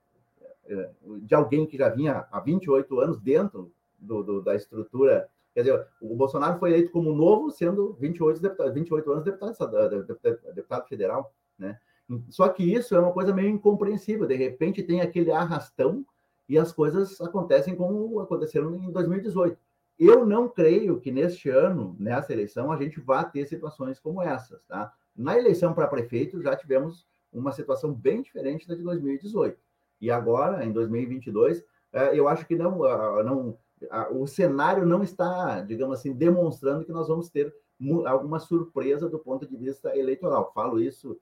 [0.66, 0.90] eh,
[1.22, 5.28] de alguém que já vinha há 28 anos dentro do, do, da estrutura.
[5.54, 10.06] Quer dizer, o Bolsonaro foi eleito como novo, sendo 28, deputado, 28 anos deputado,
[10.54, 11.78] deputado federal, né?
[12.28, 14.26] Só que isso é uma coisa meio incompreensível.
[14.26, 16.04] De repente tem aquele arrastão
[16.48, 19.56] e as coisas acontecem como aconteceram em 2018.
[19.98, 24.62] Eu não creio que neste ano, nessa eleição, a gente vá ter situações como essas,
[24.64, 24.92] tá?
[25.16, 29.56] Na eleição para prefeito já tivemos uma situação bem diferente da de 2018.
[30.00, 33.22] E agora, em 2022, eh, eu acho que não, ah,
[34.12, 37.54] o cenário não está, digamos assim, demonstrando que nós vamos ter
[38.06, 40.52] alguma surpresa do ponto de vista eleitoral.
[40.54, 41.18] Falo isso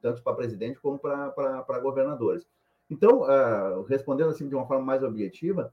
[0.00, 2.46] tanto para presidente como para governadores.
[2.90, 5.72] Então, uh, respondendo assim de uma forma mais objetiva,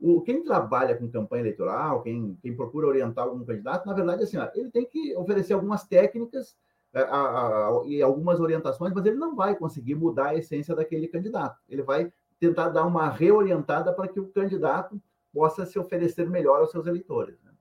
[0.00, 4.36] o, quem trabalha com campanha eleitoral, quem, quem procura orientar algum candidato, na verdade, assim,
[4.36, 6.56] ó, ele tem que oferecer algumas técnicas
[6.94, 11.58] uh, e algumas orientações, mas ele não vai conseguir mudar a essência daquele candidato.
[11.68, 15.00] Ele vai tentar dar uma reorientada para que o candidato
[15.36, 17.36] possa se oferecer melhor aos seus eleitores.
[17.44, 17.52] Né?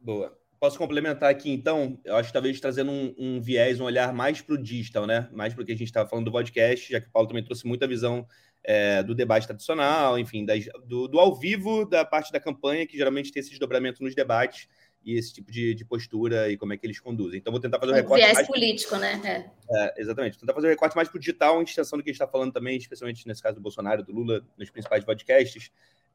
[0.00, 0.34] Boa.
[0.58, 4.40] posso complementar aqui, então, eu acho que talvez trazendo um, um viés, um olhar mais
[4.40, 5.28] para o digital, né?
[5.30, 7.44] Mais para o que a gente estava falando do podcast, já que o Paulo também
[7.44, 8.26] trouxe muita visão
[8.64, 12.96] é, do debate tradicional, enfim, das, do, do, ao vivo da parte da campanha, que
[12.96, 14.68] geralmente tem esse desdobramento nos debates
[15.04, 17.38] e esse tipo de, de postura e como é que eles conduzem.
[17.38, 18.22] Então, vou tentar fazer um recorte.
[18.22, 18.46] Viés mais...
[18.46, 19.20] político, né?
[19.24, 19.84] É.
[19.84, 20.34] é exatamente.
[20.34, 22.20] Vou tentar fazer um recorte mais para o digital, em extensão do que a gente
[22.20, 25.70] está falando também, especialmente nesse caso do Bolsonaro, do Lula, nos principais podcasts.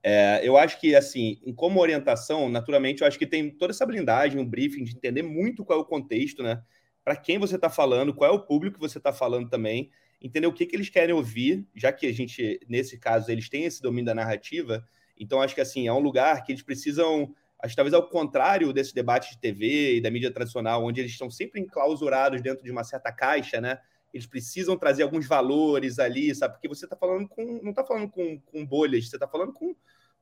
[0.08, 4.40] É, eu acho que, assim, como orientação, naturalmente, eu acho que tem toda essa blindagem,
[4.40, 6.62] um briefing de entender muito qual é o contexto, né?
[7.04, 9.90] Para quem você está falando, qual é o público que você está falando também,
[10.22, 13.66] entender o que, que eles querem ouvir, já que a gente, nesse caso, eles têm
[13.66, 14.88] esse domínio da narrativa.
[15.20, 17.34] Então, acho que, assim, é um lugar que eles precisam,
[17.66, 21.12] acho que talvez ao contrário desse debate de TV e da mídia tradicional, onde eles
[21.12, 23.80] estão sempre enclausurados dentro de uma certa caixa, né?
[24.14, 26.54] Eles precisam trazer alguns valores ali, sabe?
[26.54, 27.60] Porque você está falando com.
[27.62, 29.76] Não está falando com, com bolhas, você está falando com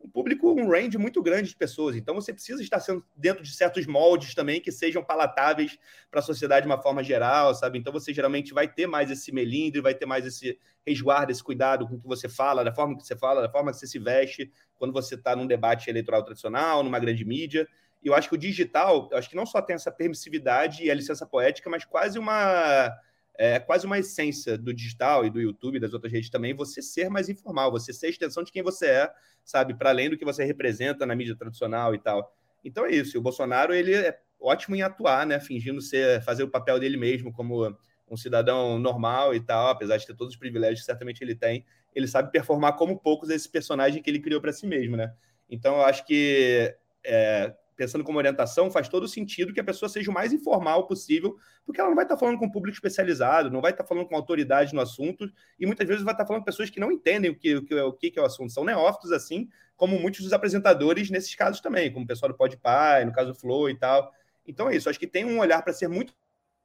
[0.03, 1.95] um público, um range muito grande de pessoas.
[1.95, 5.77] Então você precisa estar sendo dentro de certos moldes também que sejam palatáveis
[6.11, 7.79] para a sociedade de uma forma geral, sabe?
[7.79, 11.87] Então você geralmente vai ter mais esse melindre, vai ter mais esse resguardo, esse cuidado
[11.87, 13.97] com o que você fala, da forma que você fala, da forma que você se
[13.97, 17.67] veste quando você está num debate eleitoral tradicional, numa grande mídia.
[18.03, 20.91] E eu acho que o digital, eu acho que não só tem essa permissividade e
[20.91, 22.91] a licença poética, mas quase uma
[23.35, 27.09] é quase uma essência do digital e do YouTube, das outras redes também, você ser
[27.09, 29.13] mais informal, você ser a extensão de quem você é,
[29.43, 32.35] sabe, para além do que você representa na mídia tradicional e tal.
[32.63, 33.17] Então é isso.
[33.17, 36.97] E o Bolsonaro ele é ótimo em atuar, né, fingindo ser fazer o papel dele
[36.97, 37.75] mesmo como
[38.09, 41.65] um cidadão normal e tal, apesar de ter todos os privilégios que certamente ele tem,
[41.95, 45.13] ele sabe performar como poucos esse personagem que ele criou para si mesmo, né?
[45.49, 50.09] Então eu acho que é, pensando como orientação, faz todo sentido que a pessoa seja
[50.09, 53.61] o mais informal possível, porque ela não vai estar falando com um público especializado, não
[53.61, 56.69] vai estar falando com autoridade no assunto, e muitas vezes vai estar falando com pessoas
[56.69, 58.51] que não entendem o que, o que, o que é o assunto.
[58.51, 63.03] São neófitos, assim, como muitos dos apresentadores nesses casos também, como o pessoal do Podpah,
[63.05, 64.11] no caso do Flow e tal.
[64.45, 66.13] Então é isso, acho que tem um olhar para ser muito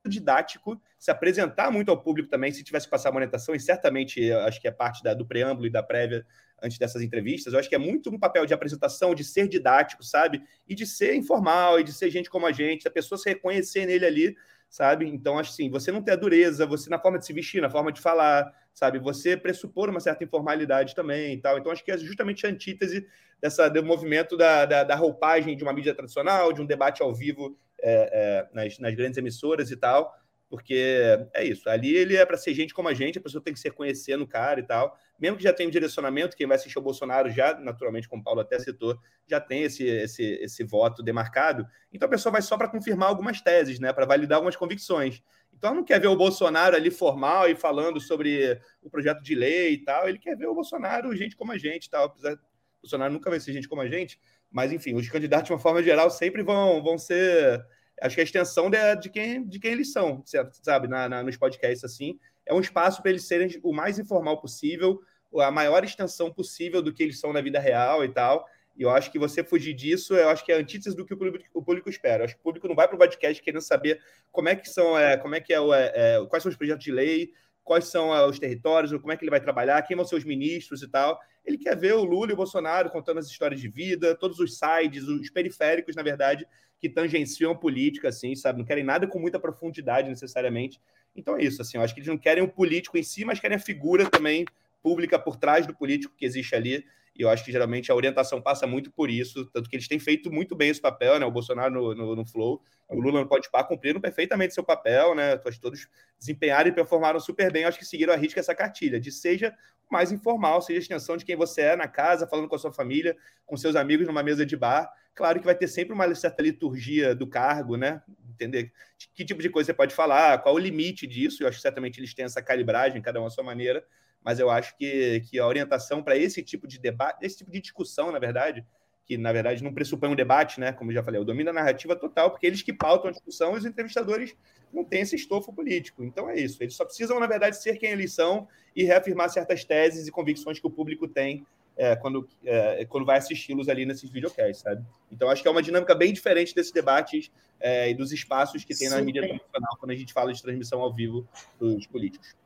[0.07, 4.33] didático, se apresentar muito ao público também, se tivesse que passar a monetação, e certamente
[4.33, 6.25] acho que é parte da, do preâmbulo e da prévia
[6.63, 7.53] antes dessas entrevistas.
[7.53, 10.43] Eu acho que é muito um papel de apresentação, de ser didático, sabe?
[10.69, 13.87] E de ser informal, e de ser gente como a gente, a pessoa se reconhecer
[13.87, 14.37] nele ali,
[14.69, 15.07] sabe?
[15.07, 17.71] Então, acho assim, você não ter a dureza, você na forma de se vestir, na
[17.71, 18.99] forma de falar, sabe?
[18.99, 21.59] Você pressupor uma certa informalidade também e tal.
[21.59, 23.07] Então, acho que é justamente a antítese
[23.41, 27.15] dessa, do movimento da, da, da roupagem de uma mídia tradicional, de um debate ao
[27.15, 30.13] vivo é, é, nas, nas grandes emissoras e tal
[30.49, 31.69] porque é isso.
[31.69, 34.17] Ali ele é para ser gente como a gente, a pessoa tem que se reconhecer
[34.17, 34.97] no cara e tal.
[35.19, 38.25] Mesmo que já tenha um direcionamento, quem vai assistir o Bolsonaro já, naturalmente, como o
[38.25, 41.67] Paulo até citou, já tem esse, esse, esse voto demarcado.
[41.93, 43.93] Então a pessoa vai só para confirmar algumas teses, né?
[43.93, 45.23] Para validar algumas convicções.
[45.53, 49.75] Então não quer ver o Bolsonaro ali formal e falando sobre o projeto de lei
[49.75, 50.09] e tal.
[50.09, 52.07] Ele quer ver o Bolsonaro, gente como a gente e tal.
[52.07, 54.21] Apesar o Bolsonaro nunca vai ser gente como a gente,
[54.51, 57.61] mas enfim, os candidatos, de uma forma geral, sempre vão, vão ser
[58.03, 60.23] acho que a extensão de, de, quem, de quem eles são,
[60.63, 62.19] sabe, na, na nos podcasts assim.
[62.45, 65.01] É um espaço para eles serem o mais informal possível,
[65.37, 68.47] a maior extensão possível do que eles são na vida real e tal.
[68.79, 71.17] E eu acho que você fugir disso, eu acho que é antítese do que o
[71.17, 72.23] público, o público espera.
[72.23, 74.69] Eu acho que o público não vai para o podcast querendo saber como é que
[74.69, 77.33] são, é, como é que é, é, é, quais são os projetos de lei,
[77.65, 80.25] quais são é, os territórios, como é que ele vai trabalhar, quem vão ser os
[80.25, 81.19] ministros e tal.
[81.49, 84.59] Ele quer ver o Lula e o Bolsonaro contando as histórias de vida, todos os
[84.59, 86.47] sides, os periféricos, na verdade,
[86.79, 88.59] que tangenciam política, assim, sabe?
[88.59, 90.79] Não querem nada com muita profundidade, necessariamente.
[91.17, 93.41] Então é isso, assim, eu acho que eles não querem o político em si, mas
[93.41, 94.45] querem a figura também
[94.83, 96.85] pública por trás do político que existe ali.
[97.17, 99.99] E eu acho que geralmente a orientação passa muito por isso, tanto que eles têm
[99.99, 101.25] feito muito bem esse papel, né?
[101.25, 105.37] O Bolsonaro no, no, no Flow, o Lula no Podpah cumpriram perfeitamente seu papel, né?
[105.61, 105.89] Todos
[106.19, 107.63] desempenharam e performaram super bem.
[107.63, 109.55] Eu acho que seguiram a risca essa cartilha, de seja
[109.91, 112.72] mais informal, seja a extensão de quem você é na casa, falando com a sua
[112.72, 113.16] família,
[113.47, 114.91] com seus amigos numa mesa de bar.
[115.14, 118.03] Claro que vai ter sempre uma certa liturgia do cargo, né?
[118.30, 118.72] Entender
[119.14, 121.43] que tipo de coisa você pode falar, qual o limite disso.
[121.43, 123.84] Eu acho que certamente eles têm essa calibragem, cada um à sua maneira
[124.22, 127.61] mas eu acho que, que a orientação para esse tipo de debate, esse tipo de
[127.61, 128.66] discussão, na verdade,
[129.09, 130.71] que na verdade não pressupõe um debate, né?
[130.71, 133.59] Como já falei, o domínio da narrativa total, porque eles que pautam a discussão e
[133.59, 134.37] os entrevistadores
[134.71, 136.05] não têm esse estofo político.
[136.05, 136.63] Então é isso.
[136.63, 138.47] Eles só precisam, na verdade, ser quem eles são
[138.77, 143.17] e reafirmar certas teses e convicções que o público tem é, quando, é, quando vai
[143.17, 144.85] assisti-los ali nesses videocasts, sabe?
[145.11, 148.77] Então acho que é uma dinâmica bem diferente desses debates é, e dos espaços que
[148.77, 149.01] tem Super.
[149.01, 151.27] na mídia tradicional quando a gente fala de transmissão ao vivo
[151.59, 152.37] dos políticos.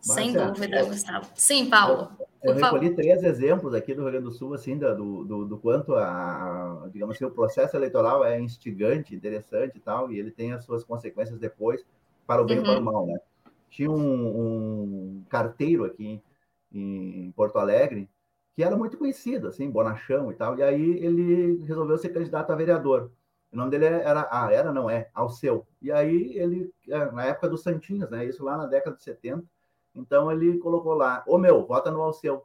[0.00, 1.26] Sem dúvida, Gustavo.
[1.34, 2.10] Sim, Paulo.
[2.42, 5.94] Eu recolhi três exemplos aqui do Rio Grande do Sul, assim, do, do, do quanto
[5.94, 10.64] a, digamos assim, o processo eleitoral é instigante, interessante e tal, e ele tem as
[10.64, 11.84] suas consequências depois
[12.26, 12.64] para o bem uhum.
[12.64, 12.92] ou para o uhum.
[12.92, 13.20] mal, né?
[13.68, 16.20] Tinha um, um carteiro aqui
[16.72, 18.08] em Porto Alegre
[18.54, 22.56] que era muito conhecido, assim, bonachão e tal, e aí ele resolveu ser candidato a
[22.56, 23.10] vereador.
[23.52, 25.66] O nome dele era, ah, era, não é, Alceu.
[25.82, 28.24] E aí ele, é, na época dos Santinhos, né?
[28.24, 29.44] Isso lá na década de 70.
[29.94, 32.44] Então ele colocou lá, ô meu, vota no Alceu.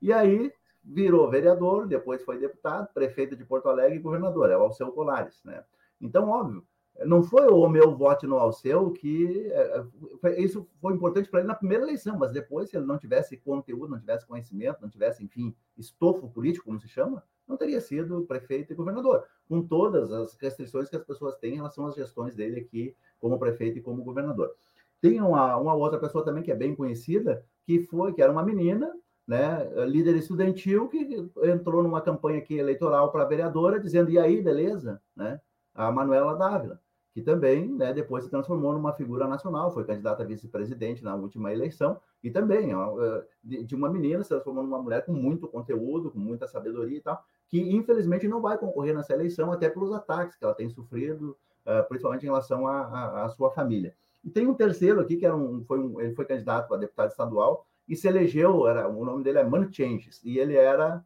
[0.00, 4.62] E aí virou vereador, depois foi deputado, prefeito de Porto Alegre e governador, é o
[4.62, 5.62] Alceu Colares, né?
[6.00, 6.64] Então, óbvio,
[7.04, 11.54] não foi o meu voto no Alceu que é, isso foi importante para ele na
[11.54, 15.54] primeira eleição, mas depois, se ele não tivesse conteúdo, não tivesse conhecimento, não tivesse, enfim,
[15.76, 20.88] estofo político, como se chama, não teria sido prefeito e governador, com todas as restrições
[20.88, 24.54] que as pessoas têm em relação às gestões dele aqui como prefeito e como governador.
[25.00, 28.42] Tem uma, uma outra pessoa também que é bem conhecida, que foi, que era uma
[28.42, 28.92] menina,
[29.26, 35.00] né, líder estudantil, que entrou numa campanha aqui eleitoral para vereadora, dizendo, e aí, beleza?
[35.14, 35.40] Né?
[35.74, 36.80] A Manuela Dávila
[37.18, 41.52] que também, né, depois se transformou numa figura nacional, foi candidata a vice-presidente na última
[41.52, 43.24] eleição, e também é,
[43.64, 47.20] de uma menina se transformou numa mulher com muito conteúdo, com muita sabedoria e tal,
[47.48, 51.36] que infelizmente não vai concorrer nessa eleição, até pelos ataques que ela tem sofrido,
[51.66, 53.96] é, principalmente em relação à sua família.
[54.24, 57.10] E tem um terceiro aqui, que era um, foi um, ele foi candidato a deputado
[57.10, 61.04] estadual, e se elegeu, era, o nome dele é Mano Changes, e ele era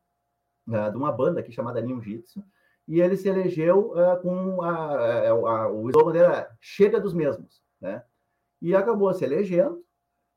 [0.67, 2.43] uh, de uma banda aqui chamada New Jitsu,
[2.89, 7.63] e ele se elegeu uh, com a, a, a, o slogan era Chega dos Mesmos,
[7.81, 8.03] né?
[8.61, 9.85] E acabou se elegendo,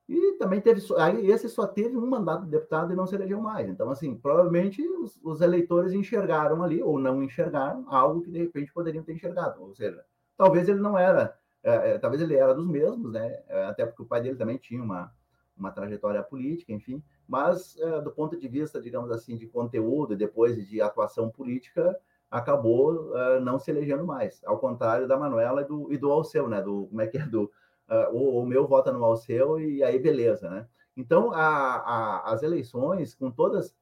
[0.08, 3.42] e também teve, aí esse só teve um mandato de deputado e não se elegeu
[3.42, 3.68] mais.
[3.68, 8.72] Então, assim, provavelmente os, os eleitores enxergaram ali, ou não enxergaram, algo que de repente
[8.72, 9.64] poderiam ter enxergado.
[9.64, 10.06] Ou seja,
[10.38, 11.36] talvez ele não era,
[11.66, 13.40] é, é, talvez ele era dos mesmos, né?
[13.48, 15.12] É, até porque o pai dele também tinha uma,
[15.58, 20.18] uma trajetória política, enfim, mas é, do ponto de vista, digamos assim, de conteúdo e
[20.18, 22.00] depois de atuação política,
[22.30, 26.48] acabou uh, não se elegendo mais, ao contrário da Manuela e do, e do Alceu,
[26.48, 26.62] né?
[26.62, 27.26] Do, como é que é?
[27.26, 30.68] Do, uh, o, o, meu vota no Alceu e aí beleza, né?
[30.96, 33.76] Então, a, a, as eleições, com todas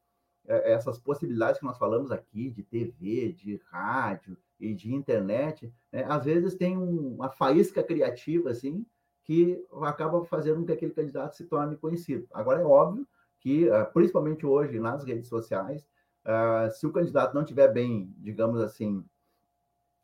[0.46, 6.24] essas possibilidades que nós falamos aqui, de TV, de rádio e de internet, né, às
[6.24, 8.84] vezes tem um, uma faísca criativa, assim,
[9.24, 12.26] que acaba fazendo com que aquele candidato se torne conhecido.
[12.32, 13.06] Agora, é óbvio
[13.40, 15.86] que, uh, principalmente hoje, nas redes sociais,
[16.24, 19.04] Uh, se o candidato não estiver bem, digamos assim,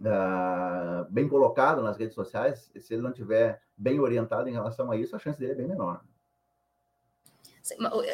[0.03, 4.97] uh, bem colocado nas redes sociais, se ele não estiver bem orientado em relação a
[4.99, 6.05] isso, a chance dele é bem menor.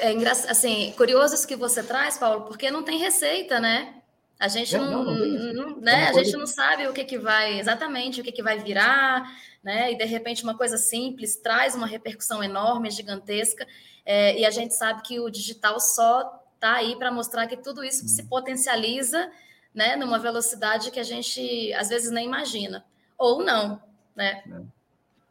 [0.00, 4.02] É engraçado, assim, curioso isso que você traz, Paulo, porque não tem receita, né?
[4.38, 6.04] A gente é, não, não, não, não né?
[6.04, 9.26] É a gente não sabe o que, que vai exatamente o que, que vai virar,
[9.62, 9.92] né?
[9.92, 13.66] E de repente uma coisa simples traz uma repercussão enorme, gigantesca,
[14.04, 17.82] é, e a gente sabe que o digital só está aí para mostrar que tudo
[17.82, 19.30] isso se potencializa
[19.74, 22.84] né, numa velocidade que a gente às vezes nem imagina.
[23.18, 23.82] Ou não,
[24.14, 24.42] né?
[24.46, 24.75] É,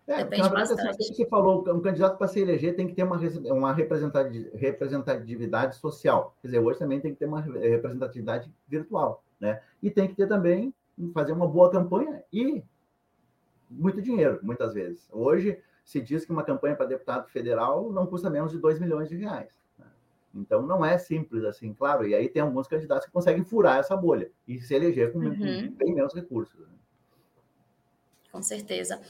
[0.08, 1.01] Depende na verdade, bastante.
[1.01, 3.18] Assim, você falou, um candidato para se eleger tem que ter uma,
[3.51, 6.36] uma representatividade social.
[6.41, 9.62] Quer dizer, hoje também tem que ter uma representatividade virtual, né?
[9.82, 10.72] E tem que ter também,
[11.12, 12.64] fazer uma boa campanha e
[13.70, 15.10] muito dinheiro, muitas vezes.
[15.12, 19.10] Hoje, se diz que uma campanha para deputado federal não custa menos de 2 milhões
[19.10, 19.49] de reais.
[20.36, 22.06] Então não é simples assim, claro.
[22.06, 25.72] E aí tem alguns candidatos que conseguem furar essa bolha e se eleger com, uhum.
[25.72, 26.60] bem menos recursos.
[26.60, 26.76] Né?
[28.32, 29.01] Com certeza.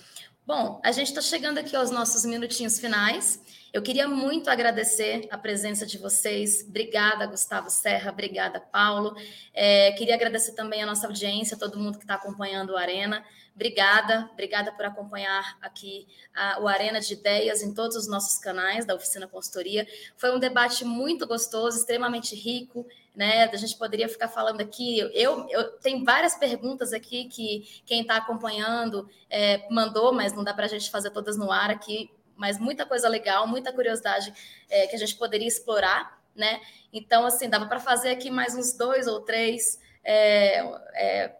[0.47, 3.41] Bom, a gente está chegando aqui aos nossos minutinhos finais.
[3.73, 6.63] Eu queria muito agradecer a presença de vocês.
[6.69, 8.11] Obrigada, Gustavo Serra.
[8.11, 9.15] Obrigada, Paulo.
[9.55, 13.25] É, queria agradecer também a nossa audiência, todo mundo que está acompanhando o Arena.
[13.55, 18.85] Obrigada, obrigada por acompanhar aqui a, o Arena de Ideias em todos os nossos canais
[18.85, 19.87] da Oficina Consultoria.
[20.17, 22.85] Foi um debate muito gostoso, extremamente rico
[23.15, 23.45] né?
[23.45, 24.99] A gente poderia ficar falando aqui.
[24.99, 30.53] Eu, eu tenho várias perguntas aqui que quem está acompanhando é, mandou, mas não dá
[30.53, 32.11] para a gente fazer todas no ar aqui.
[32.35, 34.33] Mas muita coisa legal, muita curiosidade
[34.69, 36.59] é, que a gente poderia explorar, né?
[36.91, 39.79] Então, assim, dava para fazer aqui mais uns dois ou três.
[40.03, 41.31] É,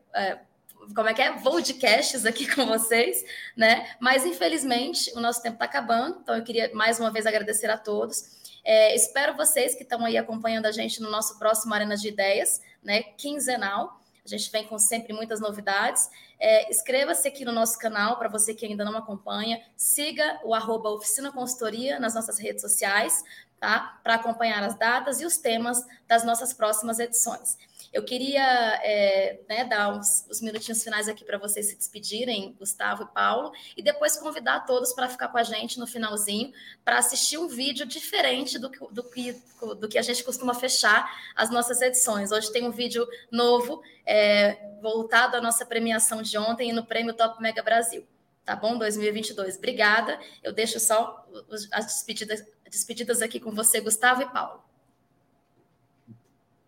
[0.94, 1.32] como é que é?
[1.40, 3.24] Podcasts aqui com vocês,
[3.56, 3.90] né?
[4.00, 7.78] Mas infelizmente o nosso tempo está acabando, então eu queria mais uma vez agradecer a
[7.78, 8.36] todos.
[8.64, 12.62] É, espero vocês que estão aí acompanhando a gente no nosso próximo Arena de Ideias,
[12.84, 14.02] né, quinzenal.
[14.26, 16.10] A gente vem com sempre muitas novidades.
[16.40, 19.62] É, Inscreva-se aqui no nosso canal, para você que ainda não acompanha.
[19.78, 23.24] Siga o arroba Oficina Consultoria nas nossas redes sociais,
[23.60, 24.00] tá?
[24.04, 27.56] Para acompanhar as datas e os temas das nossas próximas edições.
[27.96, 28.44] Eu queria
[28.84, 33.54] é, né, dar uns, uns, minutinhos finais aqui para vocês se despedirem, Gustavo e Paulo,
[33.78, 36.52] e depois convidar todos para ficar com a gente no finalzinho
[36.84, 39.42] para assistir um vídeo diferente do que, do, que,
[39.80, 42.34] do que a gente costuma fechar as nossas edições.
[42.34, 47.14] Hoje tem um vídeo novo, é, voltado à nossa premiação de ontem e no Prêmio
[47.14, 48.06] Top Mega Brasil.
[48.44, 48.78] Tá bom?
[48.78, 49.56] 2022.
[49.56, 50.20] Obrigada.
[50.44, 51.26] Eu deixo só
[51.72, 54.75] as despedidas, despedidas aqui com você, Gustavo e Paulo.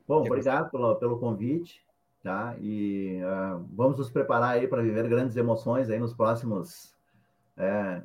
[0.07, 1.83] Bom, obrigado pelo, pelo convite.
[2.23, 2.55] tá?
[2.59, 6.95] E uh, vamos nos preparar aí para viver grandes emoções aí nos próximos
[7.57, 8.01] é,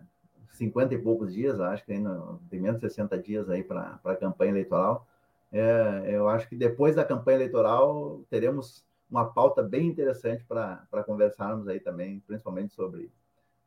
[0.52, 4.16] 50 e poucos dias, acho que ainda tem menos de 60 dias aí para a
[4.16, 5.06] campanha eleitoral.
[5.52, 11.68] É, eu acho que depois da campanha eleitoral teremos uma pauta bem interessante para conversarmos
[11.68, 13.12] aí também, principalmente sobre,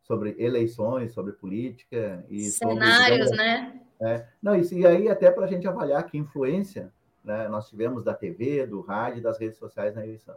[0.02, 3.82] sobre eleições, sobre política e cenários, sobre, né?
[4.02, 6.92] É, não, e, e aí até para a gente avaliar que influência
[7.26, 10.36] né, nós tivemos da TV, do rádio, das redes sociais na eleição.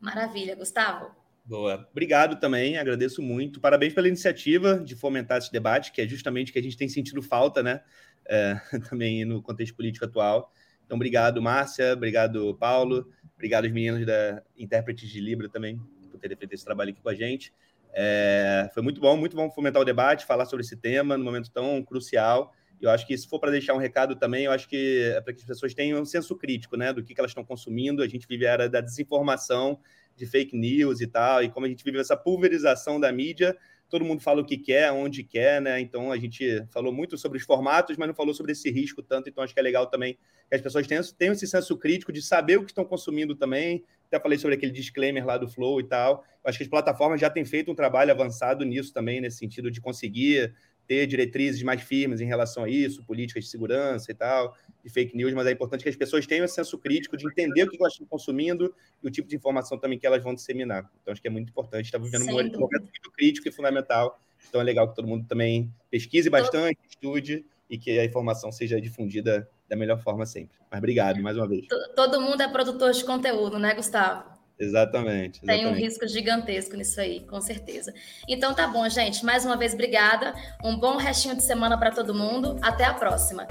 [0.00, 1.10] Maravilha, Gustavo.
[1.44, 1.86] Boa.
[1.90, 3.60] Obrigado também, agradeço muito.
[3.60, 6.88] Parabéns pela iniciativa de fomentar esse debate, que é justamente o que a gente tem
[6.88, 7.82] sentido falta, né?
[8.26, 8.54] É,
[8.88, 10.52] também no contexto político atual.
[10.84, 15.80] Então, obrigado, Márcia, obrigado, Paulo, obrigado aos meninos da Intérpretes de Libra também,
[16.10, 17.52] por terem feito esse trabalho aqui com a gente.
[17.92, 21.50] É, foi muito bom, muito bom fomentar o debate, falar sobre esse tema num momento
[21.50, 22.52] tão crucial.
[22.82, 25.32] Eu acho que se for para deixar um recado também, eu acho que é para
[25.32, 28.02] que as pessoas tenham um senso crítico, né, do que, que elas estão consumindo.
[28.02, 29.78] A gente vive a era da desinformação
[30.16, 33.56] de fake news e tal, e como a gente vive essa pulverização da mídia,
[33.92, 35.78] todo mundo fala o que quer, onde quer, né?
[35.78, 39.28] Então a gente falou muito sobre os formatos, mas não falou sobre esse risco tanto.
[39.28, 40.14] Então acho que é legal também
[40.48, 43.84] que as pessoas tenham, tenham esse senso crítico de saber o que estão consumindo também.
[44.06, 46.24] Até falei sobre aquele disclaimer lá do Flow e tal.
[46.42, 49.78] Acho que as plataformas já têm feito um trabalho avançado nisso também, nesse sentido de
[49.78, 50.54] conseguir
[50.86, 55.16] ter diretrizes mais firmes em relação a isso, políticas de segurança e tal, de fake
[55.16, 57.76] news, mas é importante que as pessoas tenham esse senso crítico de entender o que
[57.80, 60.90] elas estão consumindo e o tipo de informação também que elas vão disseminar.
[61.00, 64.60] Então, acho que é muito importante, está vivendo um momento muito crítico e fundamental, então
[64.60, 69.48] é legal que todo mundo também pesquise bastante, estude e que a informação seja difundida
[69.68, 70.58] da melhor forma sempre.
[70.70, 71.66] Mas obrigado mais uma vez.
[71.96, 74.31] Todo mundo é produtor de conteúdo, né, Gustavo?
[74.58, 75.64] Exatamente, exatamente.
[75.64, 77.92] Tem um risco gigantesco nisso aí, com certeza.
[78.28, 79.24] Então tá bom, gente.
[79.24, 80.34] Mais uma vez, obrigada.
[80.62, 82.58] Um bom restinho de semana para todo mundo.
[82.62, 83.46] Até a próxima.